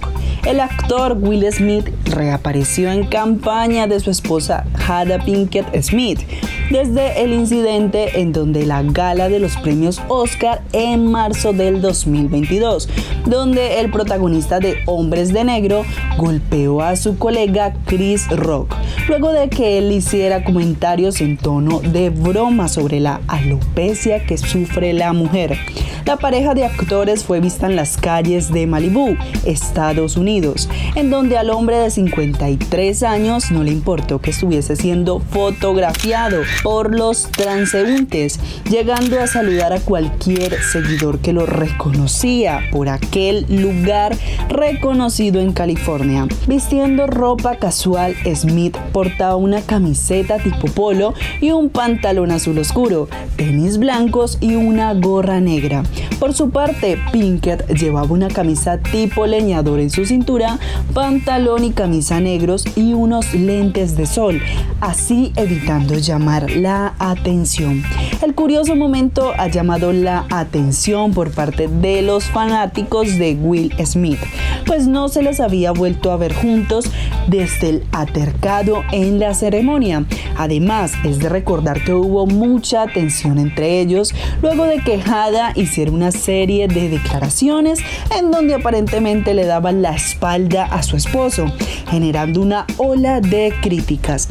El 0.47 0.61
actor 0.61 1.19
Will 1.21 1.45
Smith 1.53 1.91
reapareció 2.07 2.91
en 2.91 3.07
campaña 3.07 3.87
de 3.87 4.01
su 4.01 4.11
esposa 4.11 4.65
Hannah 4.89 5.23
Pinkett 5.23 5.67
Smith 5.83 6.21
desde 6.71 7.23
el 7.23 7.33
incidente 7.33 8.21
en 8.21 8.33
donde 8.33 8.67
la 8.67 8.83
gala 8.83 9.29
de 9.29 9.39
los 9.39 9.57
premios 9.57 10.01
Oscar 10.09 10.63
en 10.73 11.07
marzo 11.11 11.53
del 11.53 11.81
2022, 11.81 12.89
donde 13.27 13.81
el 13.81 13.91
protagonista 13.91 14.61
de 14.61 14.79
Hombres 14.87 15.33
de 15.33 15.45
Negro 15.45 15.85
golpeó 16.17 16.83
a 16.83 16.97
su 16.97 17.19
colega 17.19 17.75
Chris 17.87 18.29
Rock, 18.31 18.75
luego 19.09 19.33
de 19.33 19.49
que 19.49 19.79
él 19.79 19.93
hiciera 19.93 20.45
comentarios 20.45 21.21
en 21.21 21.37
tono 21.37 21.81
de 21.81 22.11
broma 22.11 22.69
sobre 22.69 23.01
la 23.01 23.21
alopecia 23.29 24.25
que 24.27 24.39
sufre 24.39 24.93
la 24.93 25.13
mujer. 25.13 25.57
La 26.05 26.17
pareja 26.17 26.53
de 26.53 26.65
actores 26.65 27.25
fue 27.25 27.41
vista 27.41 27.67
en 27.67 27.77
las 27.77 27.97
calles 27.97 28.53
de 28.53 28.67
Malibú, 28.67 29.17
Estados 29.47 30.19
Unidos, 30.19 30.69
en 30.97 31.11
donde 31.11 31.39
al 31.39 31.49
hombre 31.49 31.79
de 31.79 31.91
53 31.91 33.03
años 33.05 33.51
no 33.51 33.63
le 33.63 33.71
importó 33.71 34.21
que 34.21 34.31
estuviese 34.31 34.77
siendo 34.77 35.21
fotografiado 35.21 36.43
por 36.63 36.95
los 36.95 37.31
transeúntes, 37.31 38.39
llegando 38.71 39.21
a 39.21 39.27
saludar 39.27 39.73
a 39.73 39.81
cualquier 39.81 40.63
seguidor 40.63 41.19
que 41.19 41.33
lo 41.33 41.47
reconocía 41.47 42.61
por 42.71 42.89
aquel 42.89 43.47
lugar 43.49 44.17
reconocido 44.49 45.41
en 45.41 45.53
California. 45.53 46.27
Vistiendo 46.47 47.07
ropa 47.07 47.57
casual, 47.57 48.15
Smith 48.35 48.77
portaba 48.93 49.37
una 49.37 49.63
camiseta 49.63 50.39
tipo 50.39 50.69
polo 50.69 51.15
y 51.41 51.51
un 51.51 51.71
pantalón 51.71 52.31
azul 52.31 52.59
oscuro, 52.59 53.09
tenis 53.37 53.79
blancos 53.79 54.39
y 54.41 54.55
una 54.55 54.93
gorra 54.95 55.41
negra. 55.41 55.83
Por 56.19 56.35
su 56.35 56.51
parte, 56.51 56.99
Pinkett 57.13 57.67
llevaba 57.69 58.11
una 58.11 58.29
camisa 58.29 58.79
tipo 58.79 59.27
leñador 59.27 59.81
en 59.81 59.91
su 59.91 60.05
cintura, 60.05 60.59
pantalón 60.93 61.65
y 61.65 61.71
camisa 61.73 62.21
negros 62.21 62.65
y 62.77 62.93
unos 62.93 63.35
lentes 63.35 63.97
de 63.97 64.07
sol, 64.07 64.41
así 64.81 65.33
evitando 65.37 65.95
llamar 65.95 66.44
la 66.49 66.95
atención. 66.99 67.83
El 68.23 68.35
curioso 68.35 68.77
momento 68.77 69.33
ha 69.37 69.49
llamado 69.49 69.93
la 69.93 70.27
atención 70.31 71.13
por 71.13 71.31
parte 71.31 71.69
de 71.69 72.03
los 72.03 72.25
fanáticos 72.25 73.19
de 73.19 73.37
Will 73.41 73.75
Smith, 73.85 74.19
pues 74.67 74.87
no 74.87 75.09
se 75.09 75.23
les 75.23 75.41
había 75.41 75.73
vuelto 75.73 76.13
a 76.13 76.17
ver 76.17 76.35
juntos 76.35 76.87
desde 77.27 77.69
el 77.69 77.85
atercado 77.93 78.83
en 78.93 79.19
la 79.19 79.35
ceremonia. 79.35 80.05
Además, 80.37 80.93
es 81.05 81.19
de 81.19 81.29
recordar 81.29 81.83
que 81.85 81.93
hubo 81.93 82.27
mucha 82.27 82.87
tensión 82.87 83.39
entre 83.39 83.81
ellos 83.81 84.15
luego 84.43 84.65
de 84.65 84.81
que 84.81 85.01
Hada 85.01 85.53
hiciera 85.55 85.91
una 85.91 86.13
serie 86.13 86.69
de 86.69 86.89
declaraciones 86.89 87.81
en 88.17 88.31
donde 88.31 88.55
aparentemente 88.55 89.35
le 89.35 89.45
daban 89.45 89.83
la 89.83 89.95
espalda 89.95 90.65
a 90.65 90.83
su 90.83 90.97
esposo, 90.97 91.47
generando 91.91 92.41
una 92.41 92.67
ola 92.77 93.21
de 93.21 93.55
críticas. 93.61 94.29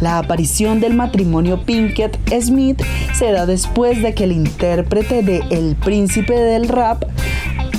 La 0.00 0.18
aparición 0.18 0.80
del 0.80 0.94
matrimonio 0.94 1.55
Pinkett 1.64 2.18
Smith 2.40 2.82
se 3.14 3.32
da 3.32 3.46
después 3.46 4.02
de 4.02 4.14
que 4.14 4.24
el 4.24 4.32
intérprete 4.32 5.22
de 5.22 5.42
El 5.50 5.76
Príncipe 5.76 6.34
del 6.34 6.68
Rap 6.68 7.04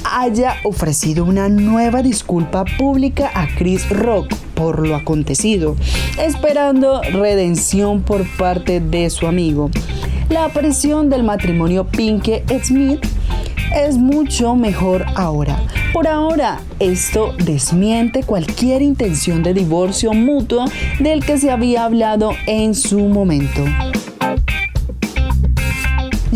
haya 0.03 0.55
ofrecido 0.63 1.25
una 1.25 1.49
nueva 1.49 2.01
disculpa 2.01 2.65
pública 2.77 3.31
a 3.33 3.47
Chris 3.57 3.89
Rock 3.89 4.33
por 4.55 4.87
lo 4.87 4.95
acontecido, 4.95 5.75
esperando 6.19 7.01
redención 7.03 8.01
por 8.01 8.25
parte 8.37 8.79
de 8.79 9.09
su 9.09 9.27
amigo. 9.27 9.69
La 10.29 10.45
aparición 10.45 11.09
del 11.09 11.23
matrimonio 11.23 11.85
Pinkett 11.85 12.51
Smith 12.63 13.05
es 13.75 13.97
mucho 13.97 14.55
mejor 14.55 15.05
ahora. 15.15 15.59
Por 15.93 16.07
ahora, 16.07 16.59
esto 16.79 17.33
desmiente 17.43 18.23
cualquier 18.23 18.81
intención 18.81 19.41
de 19.41 19.53
divorcio 19.53 20.13
mutuo 20.13 20.65
del 20.99 21.25
que 21.25 21.37
se 21.37 21.49
había 21.49 21.85
hablado 21.85 22.31
en 22.45 22.75
su 22.75 22.99
momento. 22.99 23.63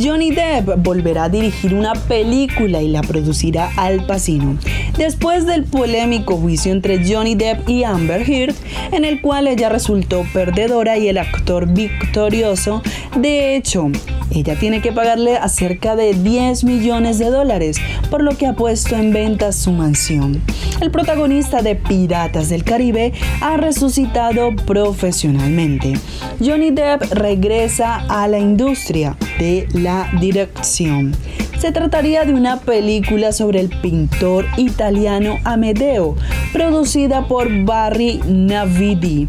Johnny 0.01 0.31
Depp 0.31 0.77
volverá 0.77 1.25
a 1.25 1.29
dirigir 1.29 1.73
una 1.73 1.93
película 1.93 2.81
y 2.81 2.87
la 2.87 3.01
producirá 3.01 3.69
Al 3.75 4.05
Pacino, 4.05 4.57
después 4.97 5.45
del 5.45 5.65
polémico 5.65 6.37
juicio 6.37 6.71
entre 6.71 7.05
Johnny 7.07 7.35
Depp 7.35 7.69
y 7.69 7.83
Amber 7.83 8.27
Heard, 8.27 8.55
en 8.91 9.05
el 9.05 9.21
cual 9.21 9.47
ella 9.47 9.69
resultó 9.69 10.25
perdedora 10.33 10.97
y 10.97 11.09
el 11.09 11.17
actor 11.17 11.71
victorioso. 11.71 12.81
De 13.17 13.55
hecho, 13.55 13.91
ella 14.33 14.57
tiene 14.57 14.81
que 14.81 14.91
pagarle 14.91 15.37
a 15.37 15.49
cerca 15.49 15.95
de 15.95 16.13
10 16.13 16.63
millones 16.63 17.17
de 17.19 17.29
dólares, 17.29 17.77
por 18.09 18.23
lo 18.23 18.37
que 18.37 18.47
ha 18.47 18.53
puesto 18.53 18.95
en 18.95 19.11
venta 19.11 19.51
su 19.51 19.71
mansión. 19.71 20.41
El 20.81 20.91
protagonista 20.91 21.61
de 21.61 21.75
Piratas 21.75 22.49
del 22.49 22.63
Caribe 22.63 23.13
ha 23.41 23.57
resucitado 23.57 24.55
profesionalmente. 24.65 25.93
Johnny 26.39 26.71
Depp 26.71 27.11
regresa 27.11 28.05
a 28.07 28.27
la 28.27 28.39
industria 28.39 29.17
de 29.39 29.67
la 29.73 30.09
dirección. 30.19 31.13
Se 31.59 31.71
trataría 31.71 32.25
de 32.25 32.33
una 32.33 32.59
película 32.59 33.31
sobre 33.31 33.59
el 33.59 33.69
pintor 33.69 34.45
italiano 34.57 35.37
Amedeo, 35.43 36.15
producida 36.53 37.27
por 37.27 37.65
Barry 37.65 38.19
Navidi 38.25 39.27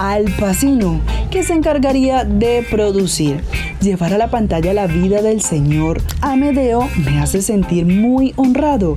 Al 0.00 0.30
Pacino, 0.40 0.98
que 1.30 1.42
se 1.42 1.52
encargaría 1.52 2.24
de 2.24 2.66
producir. 2.70 3.42
Llevar 3.82 4.14
a 4.14 4.18
la 4.18 4.30
pantalla 4.30 4.72
la 4.72 4.86
vida 4.86 5.20
del 5.20 5.42
señor 5.42 6.00
Amedeo 6.22 6.88
me 6.96 7.18
hace 7.18 7.42
sentir 7.42 7.84
muy 7.84 8.32
honrado. 8.36 8.96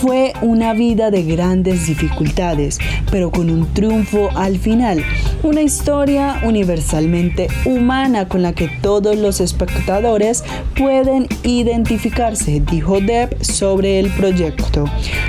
Fue 0.00 0.32
una 0.42 0.72
vida 0.74 1.10
de 1.10 1.24
grandes 1.24 1.88
dificultades, 1.88 2.78
pero 3.10 3.32
con 3.32 3.50
un 3.50 3.66
triunfo 3.74 4.28
al 4.36 4.58
final. 4.58 5.02
Una 5.42 5.62
historia 5.62 6.40
universalmente 6.44 7.48
humana 7.64 8.28
con 8.28 8.42
la 8.42 8.52
que 8.52 8.68
todos 8.80 9.16
los 9.16 9.40
espectadores 9.40 10.44
pueden 10.76 11.26
identificarse, 11.42 12.60
dijo 12.60 13.00
Depp 13.00 13.42
sobre 13.42 13.98
el 13.98 14.10
proyecto. 14.10 14.84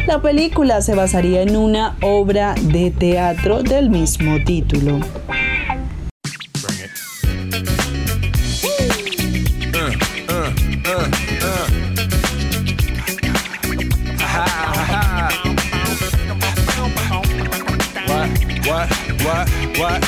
La 0.06 0.22
película 0.22 0.82
se 0.82 0.94
basaría 0.94 1.42
en 1.42 1.56
una 1.56 1.96
obra 2.02 2.54
de 2.62 2.92
teatro 2.92 3.64
del 3.64 3.90
mismo 3.90 4.44
título. 4.46 5.00
Bring 5.16 6.80
it. 6.82 6.92
Uh, 9.74 9.92
uh, 10.28 10.52
uh, 10.86 11.08
uh. 11.42 11.68
Ha, 14.20 14.44
ha, 14.46 14.84
ha. 14.92 15.28
What, 18.06 18.28
what, 18.68 18.88
what, 19.24 19.46
what? 19.80 20.00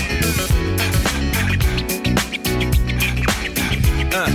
Uh. 4.14 4.30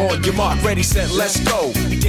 On 0.00 0.16
your 0.24 0.34
mark, 0.34 0.62
ready, 0.62 0.82
set, 0.82 1.10
let's 1.10 1.38
go. 1.40 1.81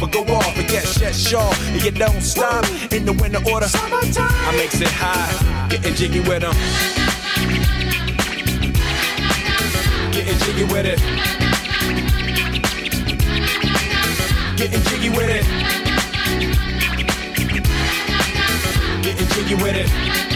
but 0.00 0.12
go 0.12 0.22
off, 0.34 0.54
but 0.56 0.68
get 0.68 0.84
shaw. 1.14 1.52
And 1.72 1.82
you 1.82 1.90
don't 1.90 2.22
stop 2.22 2.64
in 2.92 3.04
the 3.04 3.12
winter 3.12 3.40
order. 3.50 3.68
Summertime. 3.68 4.30
I 4.30 4.56
makes 4.56 4.80
it 4.80 4.88
high, 4.88 5.68
getting 5.68 5.94
jiggy 5.94 6.20
with 6.20 6.42
them. 6.42 6.54
Getting 10.12 10.38
jiggy 10.38 10.64
with 10.64 10.86
it. 10.86 10.98
Getting 14.56 14.82
jiggy 14.82 15.10
with 15.10 15.30
it. 15.30 15.44
Getting 19.02 19.28
jiggy 19.28 19.54
with 19.54 19.76
it. 19.76 20.35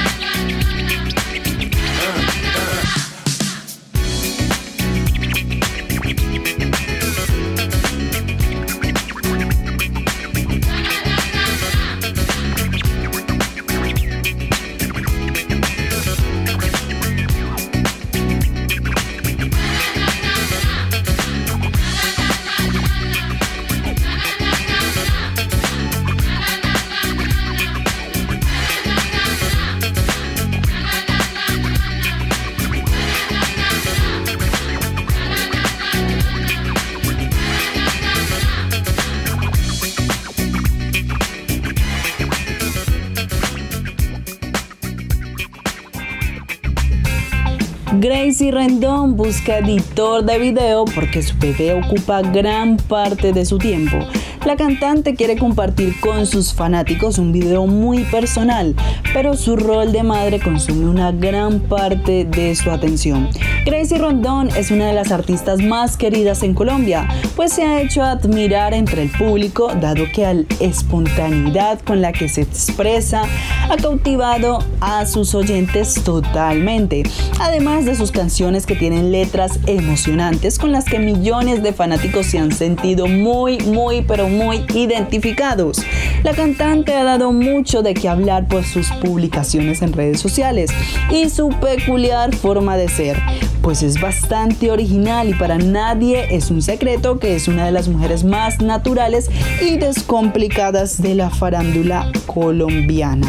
Gracie 48.01 48.49
Rendón 48.49 49.15
busca 49.15 49.59
editor 49.59 50.25
de 50.25 50.39
video 50.39 50.85
porque 50.85 51.21
su 51.21 51.37
bebé 51.37 51.75
ocupa 51.75 52.23
gran 52.23 52.77
parte 52.77 53.31
de 53.31 53.45
su 53.45 53.59
tiempo. 53.59 53.99
La 54.43 54.55
cantante 54.55 55.13
quiere 55.13 55.37
compartir 55.37 55.93
con 55.99 56.25
sus 56.25 56.51
fanáticos 56.51 57.19
un 57.19 57.31
video 57.31 57.67
muy 57.67 57.99
personal, 58.05 58.75
pero 59.13 59.35
su 59.35 59.55
rol 59.55 59.91
de 59.91 60.03
madre 60.03 60.39
consume 60.39 60.89
una 60.89 61.11
gran 61.11 61.59
parte 61.59 62.25
de 62.25 62.55
su 62.55 62.71
atención. 62.71 63.29
Gracie 63.65 63.97
Rondón 63.97 64.49
es 64.55 64.71
una 64.71 64.87
de 64.87 64.93
las 64.93 65.11
artistas 65.11 65.61
más 65.61 65.97
queridas 65.97 66.43
en 66.43 66.53
Colombia, 66.53 67.07
pues 67.35 67.53
se 67.53 67.63
ha 67.63 67.81
hecho 67.81 68.03
admirar 68.03 68.73
entre 68.73 69.03
el 69.03 69.09
público, 69.09 69.71
dado 69.79 70.05
que 70.13 70.21
la 70.21 70.43
espontaneidad 70.59 71.79
con 71.81 72.01
la 72.01 72.11
que 72.11 72.29
se 72.29 72.41
expresa 72.41 73.23
ha 73.69 73.77
cautivado 73.77 74.63
a 74.79 75.05
sus 75.05 75.35
oyentes 75.35 76.03
totalmente, 76.03 77.03
además 77.39 77.85
de 77.85 77.95
sus 77.95 78.11
canciones 78.11 78.65
que 78.65 78.75
tienen 78.75 79.11
letras 79.11 79.59
emocionantes 79.67 80.57
con 80.57 80.71
las 80.71 80.85
que 80.85 80.99
millones 80.99 81.63
de 81.63 81.73
fanáticos 81.73 82.27
se 82.27 82.39
han 82.39 82.51
sentido 82.51 83.07
muy, 83.07 83.59
muy, 83.59 84.01
pero 84.01 84.27
muy 84.27 84.65
identificados. 84.73 85.83
La 86.23 86.33
cantante 86.33 86.95
ha 86.95 87.03
dado 87.03 87.31
mucho 87.31 87.81
de 87.81 87.93
qué 87.93 88.09
hablar 88.09 88.47
por 88.47 88.63
sus 88.63 88.91
publicaciones 89.01 89.81
en 89.81 89.91
redes 89.91 90.21
sociales 90.21 90.71
y 91.11 91.29
su 91.29 91.49
peculiar 91.49 92.33
forma 92.33 92.77
de 92.77 92.87
ser, 92.87 93.17
pues 93.61 93.83
es 93.83 94.01
bastante 94.01 94.71
original 94.71 95.29
y 95.29 95.33
para 95.33 95.57
nadie 95.57 96.35
es 96.35 96.49
un 96.49 96.61
secreto 96.61 97.19
que 97.19 97.35
es 97.35 97.47
una 97.47 97.65
de 97.65 97.71
las 97.71 97.87
mujeres 97.87 98.23
más 98.23 98.61
naturales 98.61 99.29
y 99.61 99.77
descomplicadas 99.77 101.01
de 101.01 101.15
la 101.15 101.29
farándula 101.29 102.11
colombiana. 102.25 103.27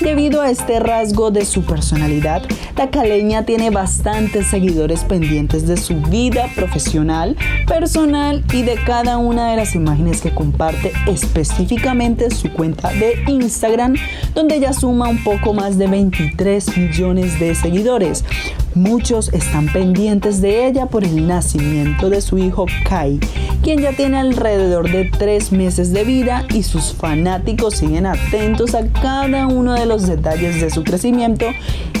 Debido 0.00 0.40
a 0.40 0.50
este 0.50 0.80
rasgo 0.80 1.30
de 1.30 1.44
su 1.44 1.62
personalidad, 1.62 2.42
la 2.74 2.88
caleña 2.88 3.44
tiene 3.44 3.68
bastantes 3.68 4.46
seguidores 4.46 5.04
pendientes 5.04 5.66
de 5.66 5.76
su 5.76 6.00
vida 6.00 6.48
profesional, 6.56 7.36
personal 7.66 8.42
y 8.50 8.62
de 8.62 8.76
cada 8.86 9.18
una 9.18 9.50
de 9.50 9.56
las 9.56 9.74
imágenes 9.74 10.22
que 10.22 10.34
comparte 10.34 10.92
específicamente 11.06 12.30
su 12.30 12.50
cuenta 12.50 12.88
de 12.94 13.22
Instagram, 13.28 13.94
donde 14.34 14.58
ya 14.58 14.72
suma 14.72 15.06
un 15.08 15.22
poco 15.22 15.52
más 15.52 15.76
de 15.76 15.86
23 15.86 16.78
millones 16.78 17.38
de 17.38 17.54
seguidores. 17.54 18.24
Muchos 18.74 19.32
están 19.32 19.66
pendientes 19.72 20.40
de 20.40 20.68
ella 20.68 20.86
por 20.86 21.02
el 21.02 21.26
nacimiento 21.26 22.08
de 22.08 22.20
su 22.20 22.38
hijo 22.38 22.66
Kai, 22.88 23.18
quien 23.64 23.80
ya 23.80 23.92
tiene 23.92 24.18
alrededor 24.18 24.88
de 24.92 25.06
tres 25.06 25.50
meses 25.50 25.92
de 25.92 26.04
vida 26.04 26.46
y 26.54 26.62
sus 26.62 26.94
fanáticos 26.94 27.74
siguen 27.74 28.06
atentos 28.06 28.76
a 28.76 28.86
cada 28.86 29.48
uno 29.48 29.74
de 29.74 29.86
los 29.86 30.06
detalles 30.06 30.60
de 30.60 30.70
su 30.70 30.84
crecimiento 30.84 31.46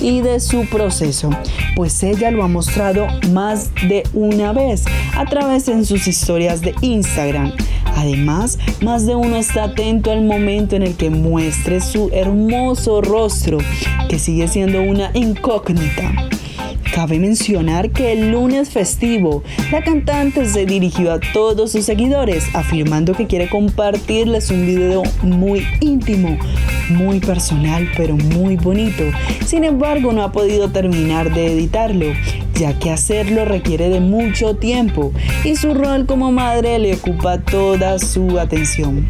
y 0.00 0.20
de 0.20 0.38
su 0.38 0.64
proceso, 0.66 1.30
pues 1.74 2.00
ella 2.04 2.30
lo 2.30 2.44
ha 2.44 2.48
mostrado 2.48 3.08
más 3.32 3.70
de 3.88 4.04
una 4.14 4.52
vez 4.52 4.84
a 5.16 5.24
través 5.26 5.66
de 5.66 5.84
sus 5.84 6.06
historias 6.06 6.60
de 6.60 6.74
Instagram. 6.82 7.52
Además, 7.96 8.58
más 8.80 9.06
de 9.06 9.16
uno 9.16 9.36
está 9.36 9.64
atento 9.64 10.12
al 10.12 10.22
momento 10.22 10.76
en 10.76 10.84
el 10.84 10.96
que 10.96 11.10
muestre 11.10 11.80
su 11.80 12.10
hermoso 12.12 13.02
rostro, 13.02 13.58
que 14.08 14.20
sigue 14.20 14.46
siendo 14.46 14.80
una 14.82 15.10
incógnita. 15.14 16.30
Cabe 16.94 17.20
mencionar 17.20 17.90
que 17.90 18.12
el 18.12 18.32
lunes 18.32 18.70
festivo, 18.70 19.44
la 19.70 19.82
cantante 19.82 20.44
se 20.46 20.66
dirigió 20.66 21.12
a 21.12 21.20
todos 21.32 21.70
sus 21.70 21.84
seguidores 21.84 22.44
afirmando 22.52 23.14
que 23.14 23.28
quiere 23.28 23.48
compartirles 23.48 24.50
un 24.50 24.66
video 24.66 25.02
muy 25.22 25.64
íntimo, 25.80 26.36
muy 26.88 27.20
personal, 27.20 27.88
pero 27.96 28.16
muy 28.16 28.56
bonito. 28.56 29.04
Sin 29.46 29.62
embargo, 29.62 30.12
no 30.12 30.24
ha 30.24 30.32
podido 30.32 30.70
terminar 30.70 31.32
de 31.32 31.52
editarlo, 31.52 32.06
ya 32.54 32.76
que 32.78 32.90
hacerlo 32.90 33.44
requiere 33.44 33.88
de 33.88 34.00
mucho 34.00 34.56
tiempo 34.56 35.12
y 35.44 35.54
su 35.54 35.74
rol 35.74 36.06
como 36.06 36.32
madre 36.32 36.78
le 36.80 36.94
ocupa 36.94 37.38
toda 37.38 38.00
su 38.00 38.38
atención. 38.40 39.06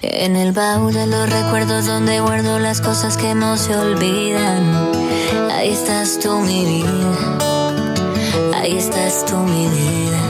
En 0.00 0.36
el 0.36 0.52
baúl 0.52 0.92
de 0.92 1.06
los 1.08 1.28
recuerdos 1.28 1.86
donde 1.86 2.20
guardo 2.20 2.60
las 2.60 2.80
cosas 2.80 3.16
que 3.16 3.34
no 3.34 3.56
se 3.56 3.74
olvidan. 3.74 5.01
Ahí 5.62 5.70
estás 5.70 6.18
tú, 6.18 6.40
mi 6.40 6.64
vida. 6.64 7.38
Ahí 8.52 8.78
estás 8.78 9.24
tú, 9.24 9.36
mi 9.36 9.68
vida. 9.68 10.20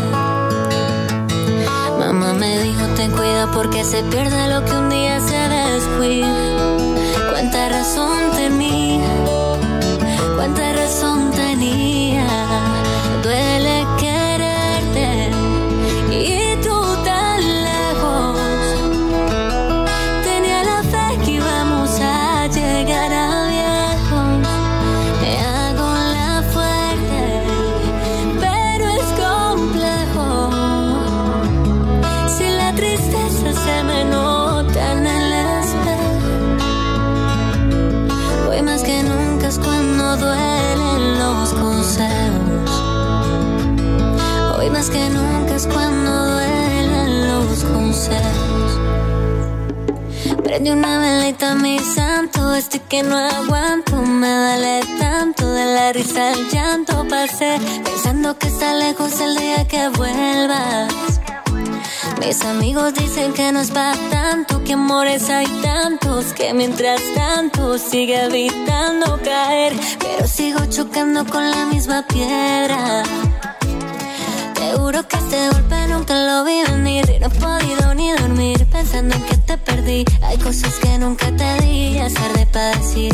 Mamá 1.99 2.35
me 2.35 2.59
dijo, 2.61 2.87
ten 2.97 3.11
cuidado 3.12 3.51
porque 3.51 3.83
se 3.83 4.03
pierde 4.03 4.49
lo 4.53 4.62
que 4.62 4.73
un 4.73 4.90
día 4.90 5.18
se 5.21 5.38
descuida. 5.49 6.77
Cuánta 7.31 7.71
razón 7.71 8.31
tenía, 8.37 9.09
cuánta 10.37 10.71
razón 10.75 11.22
Prende 50.62 50.79
una 50.79 51.01
velita, 51.01 51.57
mi 51.57 51.77
santo, 51.81 52.55
estoy 52.55 52.79
que 52.88 53.03
no 53.03 53.16
aguanto, 53.16 53.96
me 53.96 54.29
duele 54.29 54.81
tanto 54.96 55.53
de 55.53 55.64
la 55.64 55.92
risa 55.92 56.29
al 56.35 56.48
llanto 56.51 57.05
pasé, 57.11 57.59
pensando 57.83 58.38
que 58.38 58.46
está 58.46 58.72
lejos 58.75 59.20
el 59.20 59.37
día 59.38 59.66
que 59.66 59.88
vuelvas. 59.88 61.18
Mis 62.20 62.44
amigos 62.44 62.94
dicen 62.94 63.33
que 63.33 63.51
no 63.51 63.59
es 63.59 63.72
para 63.72 63.98
tanto, 64.09 64.62
que 64.62 64.75
amores 64.75 65.29
hay 65.31 65.48
tantos, 65.62 66.27
que 66.27 66.55
mientras 66.55 67.01
tanto 67.12 67.77
sigue 67.77 68.22
evitando 68.27 69.18
caer, 69.25 69.72
pero 69.98 70.29
sigo 70.29 70.61
chocando 70.66 71.27
con 71.27 71.51
la 71.51 71.66
misma 71.66 72.07
piedra. 72.07 73.03
Seguro 74.55 75.09
que 75.09 75.16
este 75.16 75.48
golpe 75.48 75.88
nunca 75.88 76.14
lo 76.25 76.44
vi 76.44 76.62
venir 76.62 77.11
y 77.11 77.18
no 77.18 77.27
he 77.27 77.31
podido 77.31 77.94
ni 77.94 78.12
dormir 78.12 78.64
pensando 78.66 79.16
en 79.16 79.22
que 79.25 79.37
te 79.38 79.59
Hay 79.75 80.37
cosas 80.39 80.75
que 80.81 80.99
nunca 80.99 81.35
te 81.35 81.63
di, 81.63 81.99
es 81.99 82.13
tarde 82.13 82.47
para 82.53 82.77
decir. 82.77 83.13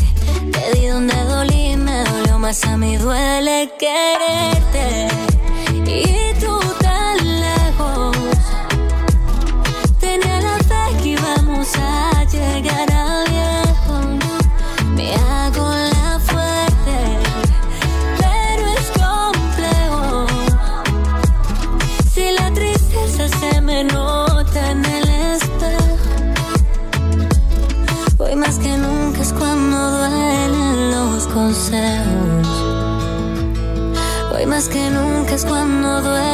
Te 0.53 0.79
di 0.79 0.87
donde 0.89 1.15
dolí, 1.25 1.77
me 1.77 2.03
dolió 2.05 2.39
más 2.39 2.65
a 2.65 2.77
mí, 2.77 2.97
duele 2.97 3.71
quererte. 3.79 5.09
Y 5.87 6.35
tú 6.41 6.48
es 35.39 35.45
cuando 35.45 36.03
duelen 36.03 36.28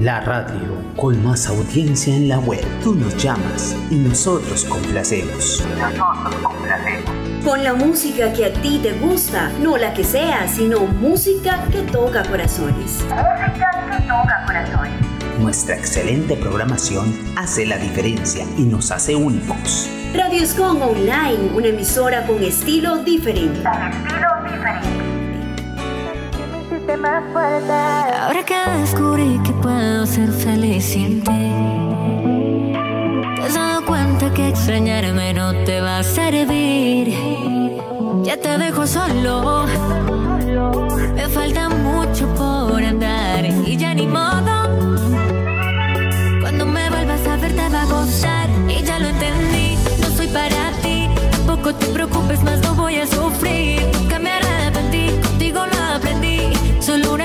La 0.00 0.20
radio 0.20 0.82
con 0.96 1.22
más 1.22 1.46
audiencia 1.46 2.12
en 2.12 2.28
la 2.28 2.40
web. 2.40 2.64
Tú 2.82 2.96
nos 2.96 3.16
llamas 3.16 3.76
y 3.88 3.94
nosotros 3.94 4.64
complacemos. 4.64 5.64
Nosotros 5.78 6.34
complacemos. 6.42 7.44
Con 7.44 7.62
la 7.62 7.74
música 7.74 8.32
que 8.32 8.46
a 8.46 8.52
ti 8.52 8.80
te 8.82 8.94
gusta, 8.94 9.52
no 9.60 9.76
la 9.76 9.94
que 9.94 10.02
sea, 10.02 10.48
sino 10.48 10.80
música 10.80 11.66
que 11.70 11.82
toca 11.82 12.24
corazones. 12.24 13.04
Música 13.04 13.70
que 13.92 14.06
toca 14.08 14.44
corazones. 14.44 14.92
Nuestra 15.38 15.76
excelente 15.76 16.34
programación 16.34 17.14
hace 17.36 17.64
la 17.64 17.76
diferencia 17.76 18.44
y 18.56 18.62
nos 18.62 18.90
hace 18.90 19.14
únicos. 19.14 19.88
Radio 20.12 20.42
Escon 20.42 20.82
Online, 20.82 21.52
una 21.54 21.68
emisora 21.68 22.26
con 22.26 22.42
estilo 22.42 23.04
diferente. 23.04 23.60
Un 23.60 23.92
estilo 23.92 24.28
diferente. 24.42 25.07
Ahora 27.00 28.44
que 28.44 28.56
descubrí 28.80 29.40
que 29.44 29.52
puedo 29.52 30.04
ser 30.04 30.32
feliz 30.32 30.84
sin 30.84 31.22
ti, 31.22 31.30
¿Te 33.36 33.42
has 33.42 33.54
dado 33.54 33.84
cuenta 33.84 34.34
que 34.34 34.48
extrañarme 34.48 35.32
no 35.32 35.52
te 35.64 35.80
va 35.80 36.00
a 36.00 36.02
servir? 36.02 37.14
Ya 38.24 38.36
te 38.36 38.58
dejo 38.58 38.84
solo. 38.84 39.66
Me 41.14 41.28
falta 41.28 41.68
mucho 41.68 42.26
por 42.34 42.82
andar 42.82 43.44
y 43.46 43.76
ya 43.76 43.94
ni 43.94 44.08
modo. 44.08 44.56
Cuando 46.40 46.66
me 46.66 46.90
vuelvas 46.90 47.24
a 47.28 47.36
ver 47.36 47.54
te 47.54 47.68
va 47.68 47.82
a 47.82 47.86
gozar 47.86 48.48
y 48.68 48.82
ya 48.82 48.98
lo 48.98 49.08
entendí. 49.08 49.78
No 50.00 50.08
soy 50.16 50.26
para 50.26 50.72
ti, 50.82 51.08
tampoco 51.30 51.72
te 51.74 51.86
preocupes 51.86 52.42
más, 52.42 52.60
no 52.62 52.74
voy 52.74 52.96
a 52.96 53.06
sufrir. 53.06 53.77
Solo 56.88 57.17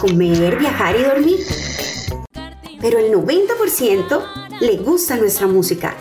comer, 0.00 0.58
viajar 0.58 0.96
y 0.96 1.02
dormir. 1.02 1.40
Pero 2.80 2.98
el 2.98 3.12
90% 3.12 4.58
le 4.60 4.76
gusta 4.78 5.16
nuestra 5.16 5.46
música. 5.46 5.94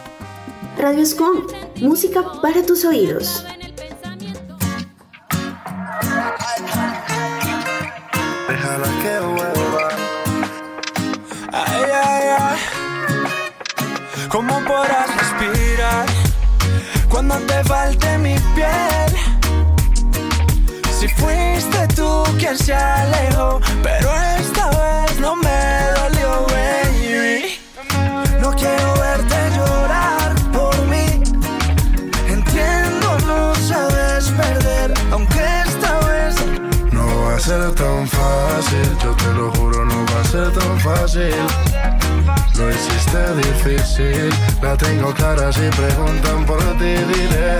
Radio 0.78 1.06
Scom, 1.06 1.46
música 1.82 2.24
para 2.42 2.66
tus 2.66 2.86
oídos. 2.86 3.46
¿Cómo 14.30 14.64
podrás 14.64 15.10
respirar 15.18 16.06
cuando 17.10 17.36
te 17.40 17.64
falte 17.64 18.18
mi 18.20 18.36
piel? 18.56 19.39
Fuiste 21.20 21.88
tú 21.96 22.24
quien 22.38 22.58
se 22.58 22.74
alejó, 22.74 23.60
pero 23.84 24.10
esta 24.40 24.70
vez 24.70 25.20
no 25.20 25.36
me 25.36 25.60
dolió, 25.98 26.46
baby. 26.48 27.60
No 28.42 28.52
quiero 28.52 28.94
verte 29.00 29.38
llorar 29.56 30.34
por 30.52 30.76
mí. 30.88 31.22
Entiendo, 32.28 33.18
no 33.28 33.56
sabes 33.56 34.30
perder, 34.30 34.94
aunque 35.12 35.42
esta 35.68 36.00
vez 36.08 36.36
no 36.92 37.06
va 37.26 37.36
a 37.36 37.40
ser 37.40 37.72
tan 37.76 38.08
fácil. 38.08 38.98
Yo 39.04 39.12
te 39.16 39.34
lo 39.34 39.52
juro, 39.52 39.86
no 39.86 40.06
va 40.14 40.22
a 40.22 40.24
ser 40.24 40.52
tan 40.54 40.80
fácil. 40.80 41.36
Lo 42.58 42.70
hiciste 42.70 43.36
difícil, 43.36 44.30
la 44.62 44.76
tengo 44.76 45.14
clara 45.14 45.52
si 45.52 45.68
preguntan 45.70 46.46
por 46.46 46.60
ti, 46.78 46.94
diré. 47.14 47.60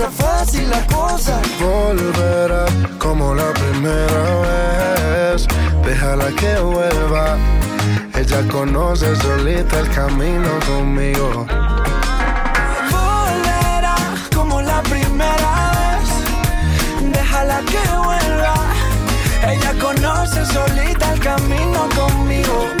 está 0.00 0.10
fácil 0.10 0.70
la 0.70 0.86
cosa. 0.86 1.40
Volverá 1.60 2.64
como 2.98 3.34
la 3.34 3.52
primera 3.52 4.22
vez. 4.46 5.46
Déjala 5.84 6.28
que 6.40 6.58
vuelva. 6.60 7.36
Ella 8.14 8.42
conoce 8.50 9.14
solita 9.16 9.80
el 9.80 9.90
camino 9.90 10.48
conmigo. 10.66 11.46
Volverá 12.90 13.96
como 14.34 14.62
la 14.62 14.82
primera 14.82 15.52
vez. 15.76 17.12
Déjala 17.12 17.60
que 17.72 17.82
vuelva. 18.06 18.54
Ella 19.52 19.72
conoce 19.80 20.46
solita 20.46 21.12
el 21.12 21.20
camino 21.20 21.88
conmigo 21.94 22.80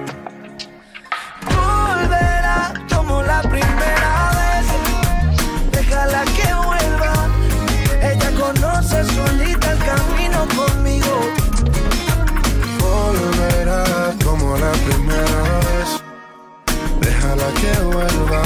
Conmigo. 10.47 11.13
Volverá 12.79 14.13
como 14.23 14.57
la 14.57 14.71
primera 14.71 15.41
vez. 15.65 15.89
Déjala 16.99 17.47
que 17.59 17.71
vuelva. 17.83 18.43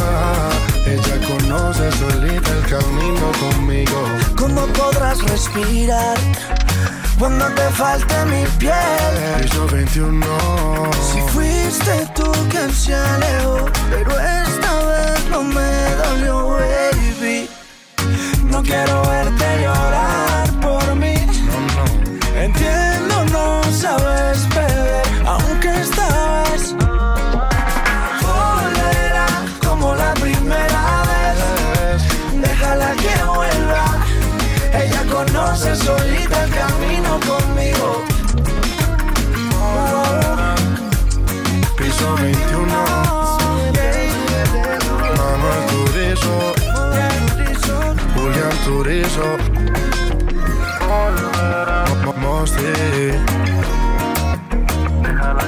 Ella 0.85 1.27
conoce 1.27 1.91
solita 1.93 2.51
el 2.51 2.65
camino 2.69 3.31
conmigo. 3.39 3.99
¿Cómo 4.35 4.67
podrás 4.67 5.21
respirar 5.23 6.17
cuando 7.17 7.45
te 7.49 7.69
falte 7.71 8.25
mi 8.25 8.45
piel? 8.59 9.13
Piso 9.41 9.65
21. 9.67 10.25
Si 11.11 11.21
fuiste 11.33 12.07
tú 12.15 12.31
quien 12.49 12.71
se 12.73 12.93
alejó, 12.93 13.65
pero 13.89 14.11
esta 14.11 14.85
vez 14.85 15.25
no 15.31 15.43
me 15.43 15.95
dolió, 16.03 16.49
baby. 16.49 17.49
No 18.49 18.61
quiero 18.61 19.01
verte 19.07 19.45
llorar. 19.61 20.14
Entiendo, 22.45 23.25
no 23.31 23.63
sabes 23.71 24.45
perder, 24.53 25.03
aunque 25.25 25.69
vez 25.69 26.75
volverá 28.21 29.27
como 29.65 29.95
la 29.95 30.13
primera 30.13 31.03
vez. 31.09 32.03
Déjala 32.39 32.91
que 32.97 33.15
vuelva. 33.25 33.85
Ella 34.79 35.03
conoce 35.11 35.75
solita 35.75 36.43
el 36.43 36.51
camino 36.51 37.19
conmigo. 37.25 38.03
Piso 41.75 42.15
21. 42.15 42.67
Manuel 45.17 45.61
Turizo. 45.71 46.53
Julián 48.13 48.55
Turizo. 48.65 49.27
Mo- 52.25 52.31
Mo- 52.31 52.39
Mosti. 52.41 52.71
Déjala 55.03 55.45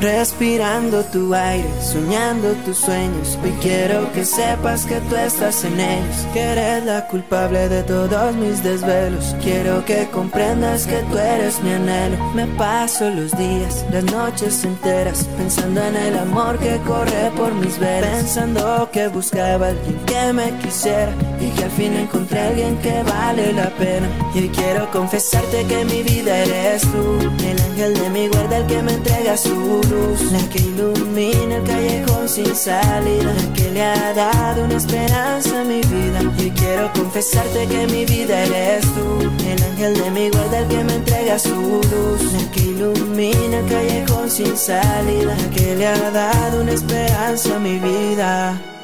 Respirando 0.00 1.02
tu 1.02 1.34
aire, 1.34 1.68
soñando 1.82 2.52
tus 2.64 2.78
sueños. 2.78 3.36
Hoy 3.42 3.52
quiero 3.60 4.12
que 4.12 4.24
sepas 4.24 4.86
que 4.86 5.00
tú 5.00 5.16
estás 5.16 5.64
en 5.64 5.80
ellos. 5.80 6.16
Que 6.32 6.40
eres 6.40 6.84
la 6.84 7.08
culpable 7.08 7.68
de 7.68 7.82
todos 7.82 8.32
mis 8.36 8.62
desvelos. 8.62 9.34
Quiero 9.42 9.84
que 9.84 10.08
comprendas 10.12 10.86
que 10.86 10.98
tú 11.10 11.18
eres 11.18 11.60
mi 11.64 11.72
anhelo. 11.72 12.16
Me 12.32 12.46
paso 12.46 13.10
los 13.10 13.36
días, 13.36 13.84
las 13.90 14.04
noches 14.04 14.62
enteras, 14.62 15.24
pensando 15.36 15.82
en 15.82 15.96
el 15.96 16.18
amor 16.18 16.58
que 16.58 16.78
corre 16.86 17.32
por 17.36 17.52
mis 17.54 17.76
venas. 17.80 18.10
Pensando 18.22 18.88
que 18.92 19.08
buscaba 19.08 19.68
alguien 19.68 19.98
que 20.06 20.32
me 20.32 20.50
quisiera 20.58 21.12
y 21.40 21.50
que 21.50 21.64
al 21.64 21.70
fin 21.72 21.94
encontré 21.94 22.38
a 22.38 22.48
alguien 22.50 22.76
que 22.78 23.02
vale 23.02 23.52
la 23.52 23.68
pena. 23.70 24.08
Y 24.32 24.38
hoy 24.42 24.48
quiero 24.50 24.88
confesarte 24.92 25.64
que 25.66 25.84
mi 25.86 26.04
vida 26.04 26.38
eres 26.38 26.82
tú, 26.82 27.18
el 27.44 27.60
ángel 27.60 27.94
de 27.94 28.10
mi 28.10 28.28
guarda, 28.28 28.58
el 28.58 28.66
que 28.66 28.82
me 28.82 28.92
entrega 28.92 29.36
su 29.36 29.54
luz, 29.54 29.88
la 30.32 30.48
que 30.50 30.58
ilumina 30.58 31.56
el 31.56 31.64
callejón 31.64 32.28
sin 32.28 32.54
salida, 32.54 33.32
la 33.32 33.52
que 33.54 33.70
le 33.70 33.82
ha 33.82 34.12
dado 34.14 34.64
una 34.64 34.76
esperanza 34.76 35.60
a 35.60 35.64
mi 35.64 35.80
vida. 35.80 36.20
Y 36.38 36.50
quiero 36.50 36.92
confesarte 36.92 37.66
que 37.66 37.86
mi 37.86 38.04
vida 38.04 38.44
eres 38.44 38.84
tú, 38.94 39.20
el 39.46 39.62
ángel 39.62 39.94
de 39.94 40.10
mi 40.10 40.30
guarda, 40.30 40.58
el 40.58 40.68
que 40.68 40.84
me 40.84 40.94
entrega 40.94 41.38
su 41.38 41.54
luz, 41.54 42.32
la 42.32 42.50
que 42.52 42.60
ilumina 42.60 43.58
el 43.58 43.66
callejón 43.66 44.30
sin 44.30 44.56
salida, 44.56 45.36
la 45.36 45.50
que 45.50 45.76
le 45.76 45.86
ha 45.86 46.10
dado 46.10 46.62
una 46.62 46.72
esperanza 46.72 47.56
a 47.56 47.58
mi 47.58 47.78
vida. 47.78 48.77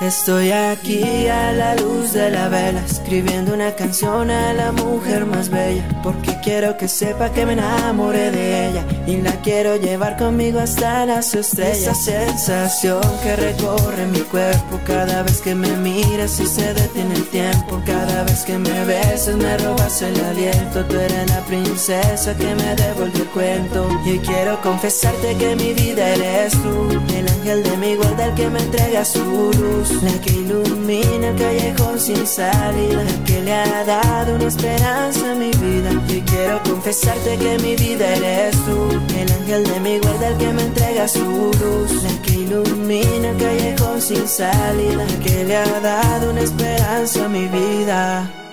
Estoy 0.00 0.52
aquí 0.52 1.26
a 1.26 1.50
la 1.50 1.74
luz 1.74 2.12
de 2.12 2.30
la 2.30 2.48
vela, 2.48 2.80
escribiendo 2.84 3.52
una 3.52 3.74
canción 3.74 4.30
a 4.30 4.52
la 4.52 4.70
mujer 4.70 5.26
más 5.26 5.48
bella, 5.48 5.88
porque 6.04 6.38
quiero 6.40 6.76
que 6.76 6.86
sepa 6.86 7.32
que 7.32 7.44
me 7.44 7.54
enamoré 7.54 8.30
de 8.30 8.68
ella 8.68 8.84
y 9.08 9.16
la 9.16 9.32
quiero 9.42 9.74
llevar 9.74 10.16
conmigo 10.16 10.60
hasta 10.60 11.04
las 11.04 11.34
estrellas. 11.34 12.06
Esa 12.06 12.26
sensación 12.28 13.00
que 13.24 13.34
recorre 13.34 14.06
mi 14.06 14.20
cuerpo 14.20 14.78
cada 14.86 15.24
vez 15.24 15.40
que 15.40 15.56
me 15.56 15.76
miras 15.76 16.38
y 16.38 16.46
se 16.46 16.74
detiene 16.74 17.16
el 17.16 17.26
tiempo, 17.30 17.82
cada 17.84 18.22
vez 18.22 18.44
que 18.44 18.56
me 18.56 18.84
besas 18.84 19.34
me 19.34 19.58
robas 19.58 20.00
el 20.02 20.20
aliento, 20.24 20.84
tú 20.84 20.94
eres 20.94 21.28
la 21.28 21.40
princesa 21.40 22.36
que 22.36 22.54
me 22.54 22.76
devolvió 22.76 23.24
el 23.24 23.28
cuento 23.30 23.88
y 24.06 24.18
quiero 24.20 24.60
confesarte 24.62 25.36
que 25.36 25.56
mi 25.56 25.74
vida 25.74 26.10
eres 26.10 26.52
tú, 26.52 26.88
el 27.16 27.28
ángel 27.28 27.64
de 27.64 27.76
mi 27.78 27.96
guarda, 27.96 28.26
el 28.26 28.34
que 28.34 28.48
me 28.48 28.60
entrega 28.60 29.04
su 29.04 29.24
luz, 29.24 29.87
la 30.02 30.12
que 30.20 30.32
ilumina 30.32 31.28
el 31.28 31.36
callejón 31.36 31.98
sin 31.98 32.26
salida, 32.26 33.02
la 33.04 33.24
que 33.24 33.42
le 33.42 33.52
ha 33.52 33.84
dado 33.84 34.36
una 34.36 34.46
esperanza 34.46 35.32
a 35.32 35.34
mi 35.34 35.50
vida. 35.50 35.90
Y 36.08 36.20
quiero 36.22 36.62
confesarte 36.62 37.36
que 37.36 37.58
mi 37.58 37.76
vida 37.76 38.14
eres 38.16 38.56
tú, 38.64 38.88
el 39.16 39.32
ángel 39.32 39.64
de 39.64 39.80
mi 39.80 39.98
guarda, 39.98 40.28
el 40.28 40.36
que 40.36 40.52
me 40.52 40.62
entrega 40.62 41.08
su 41.08 41.24
luz, 41.24 42.02
la 42.02 42.22
que 42.22 42.32
ilumina 42.32 43.30
el 43.30 43.36
callejón 43.36 44.00
sin 44.00 44.28
salida, 44.28 45.04
la 45.04 45.24
que 45.24 45.44
le 45.44 45.56
ha 45.56 45.80
dado 45.80 46.30
una 46.30 46.40
esperanza 46.40 47.24
a 47.24 47.28
mi 47.28 47.46
vida. 47.46 48.47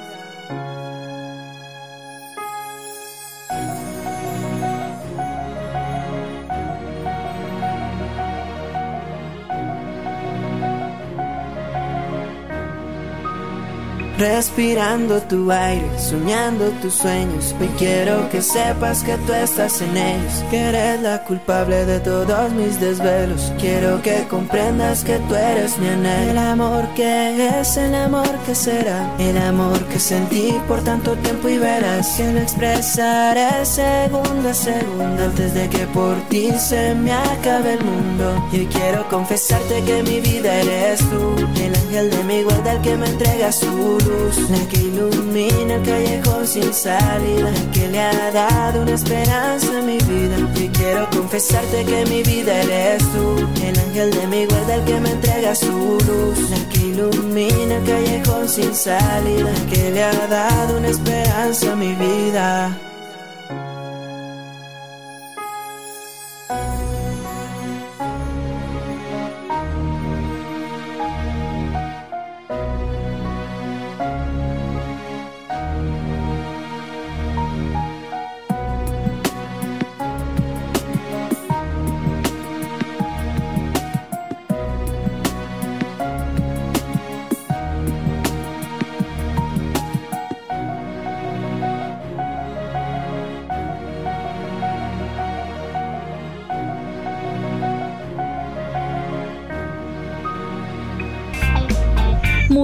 Respirando 14.18 15.20
tu 15.24 15.52
aire, 15.52 16.00
soñando 16.00 16.70
tus 16.82 16.94
sueños. 16.94 17.54
Hoy 17.60 17.70
quiero 17.78 18.30
que 18.30 18.42
sepas 18.42 19.04
que 19.04 19.18
tú 19.18 19.34
estás 19.34 19.82
en 19.82 19.98
ellos. 19.98 20.46
Que 20.50 20.70
eres 20.70 21.02
la 21.02 21.22
culpable 21.26 21.86
de 21.86 22.00
todos 22.00 22.50
mis 22.54 22.80
desvelos. 22.80 23.52
Quiero 23.60 24.02
que 24.02 24.26
comprendas 24.30 25.04
que 25.04 25.20
tú 25.28 25.36
eres 25.36 25.78
mi 25.80 25.90
anhelo. 25.90 26.32
El 26.32 26.38
amor 26.38 26.88
que 26.96 27.60
es, 27.60 27.76
el 27.76 27.94
amor 27.94 28.30
que 28.46 28.56
será. 28.56 29.14
El 29.20 29.38
amor 29.38 29.84
que 29.88 30.00
sentí 30.00 30.54
por 30.66 30.82
tanto 30.82 31.12
tiempo 31.18 31.50
y 31.50 31.58
verás 31.58 32.08
que 32.16 32.32
lo 32.32 32.40
expresaré 32.40 33.66
segundo 33.66 34.50
a 34.50 34.54
segundo. 34.54 35.26
Antes 35.26 35.54
de 35.54 35.68
que 35.68 35.86
por 35.88 36.16
ti 36.30 36.54
se 36.58 36.96
me 36.96 37.12
acabe 37.12 37.74
el 37.74 37.84
mundo. 37.84 38.48
Y 38.54 38.60
hoy 38.60 38.68
quiero 38.68 39.10
confesarte 39.10 39.84
que 39.84 40.04
mi 40.04 40.22
vida 40.22 40.56
eres 40.62 41.02
tú. 41.10 41.36
El 41.62 41.76
ángel 41.76 42.10
de 42.12 42.24
mi 42.24 42.44
guarda, 42.44 42.72
el 42.74 42.82
que 42.82 42.96
me 42.96 43.08
entrega 43.08 43.52
su 43.52 43.66
luz, 43.72 44.05
la 44.50 44.68
que 44.70 44.78
ilumina 44.78 45.82
callejón 45.84 46.46
sin 46.48 46.74
salida, 46.74 47.52
que 47.74 47.88
le 47.88 48.00
ha 48.00 48.32
dado 48.32 48.84
una 48.84 48.94
esperanza 48.94 49.80
a 49.80 49.82
mi 49.82 49.98
vida. 49.98 50.38
Y 50.56 50.68
quiero 50.70 51.10
confesarte 51.10 51.86
que 51.86 52.06
mi 52.06 52.22
vida 52.24 52.62
eres 52.62 53.04
tú, 53.12 53.38
el 53.64 53.80
ángel 53.80 54.12
de 54.12 54.28
mi 54.28 54.46
guarda, 54.46 54.76
el 54.76 54.84
que 54.84 55.00
me 55.00 55.12
entrega 55.12 55.56
su 55.56 55.98
luz, 56.08 56.50
la 56.50 56.70
que 56.70 56.80
ilumina 56.80 57.80
callejón 57.86 58.48
sin 58.48 58.74
salida, 58.76 59.52
que 59.72 59.92
le 59.92 60.04
ha 60.04 60.28
dado 60.28 60.78
una 60.78 60.90
esperanza 60.90 61.74
a 61.74 61.76
mi 61.76 61.94
vida. 61.94 62.78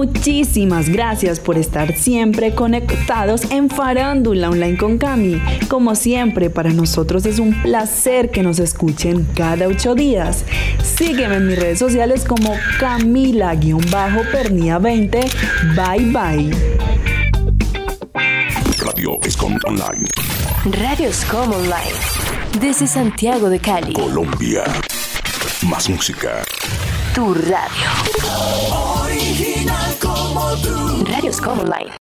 Muchísimas 0.02 0.88
gracias 0.88 1.38
por 1.38 1.56
estar 1.56 1.96
siempre 1.96 2.56
conectados 2.56 3.48
en 3.52 3.70
Farándula 3.70 4.50
Online 4.50 4.76
con 4.76 4.98
Cami. 4.98 5.40
Como 5.68 5.94
siempre, 5.94 6.50
para 6.50 6.70
nosotros 6.70 7.24
es 7.24 7.38
un 7.38 7.62
placer 7.62 8.32
que 8.32 8.42
nos 8.42 8.58
escuchen 8.58 9.24
cada 9.36 9.68
ocho 9.68 9.94
días. 9.94 10.44
Sígueme 10.82 11.36
en 11.36 11.46
mis 11.46 11.56
redes 11.56 11.78
sociales 11.78 12.24
como 12.24 12.52
Camila-Pernía20. 12.80 15.30
Bye 15.76 16.10
bye. 16.10 16.50
Radio 18.78 19.20
Escom 19.22 19.56
Online. 19.64 20.08
Radio 20.64 21.10
Escom 21.10 21.52
Online. 21.52 21.94
Desde 22.60 22.88
Santiago 22.88 23.48
de 23.48 23.60
Cali. 23.60 23.92
Colombia. 23.92 24.64
Más 25.62 25.88
música. 25.88 26.42
Tu 27.14 27.34
radio. 27.34 29.51
Original 30.42 30.74
como 30.74 31.04
tú. 31.04 31.04
Radio 31.12 31.30
Escom 31.30 31.58
Online. 31.60 31.91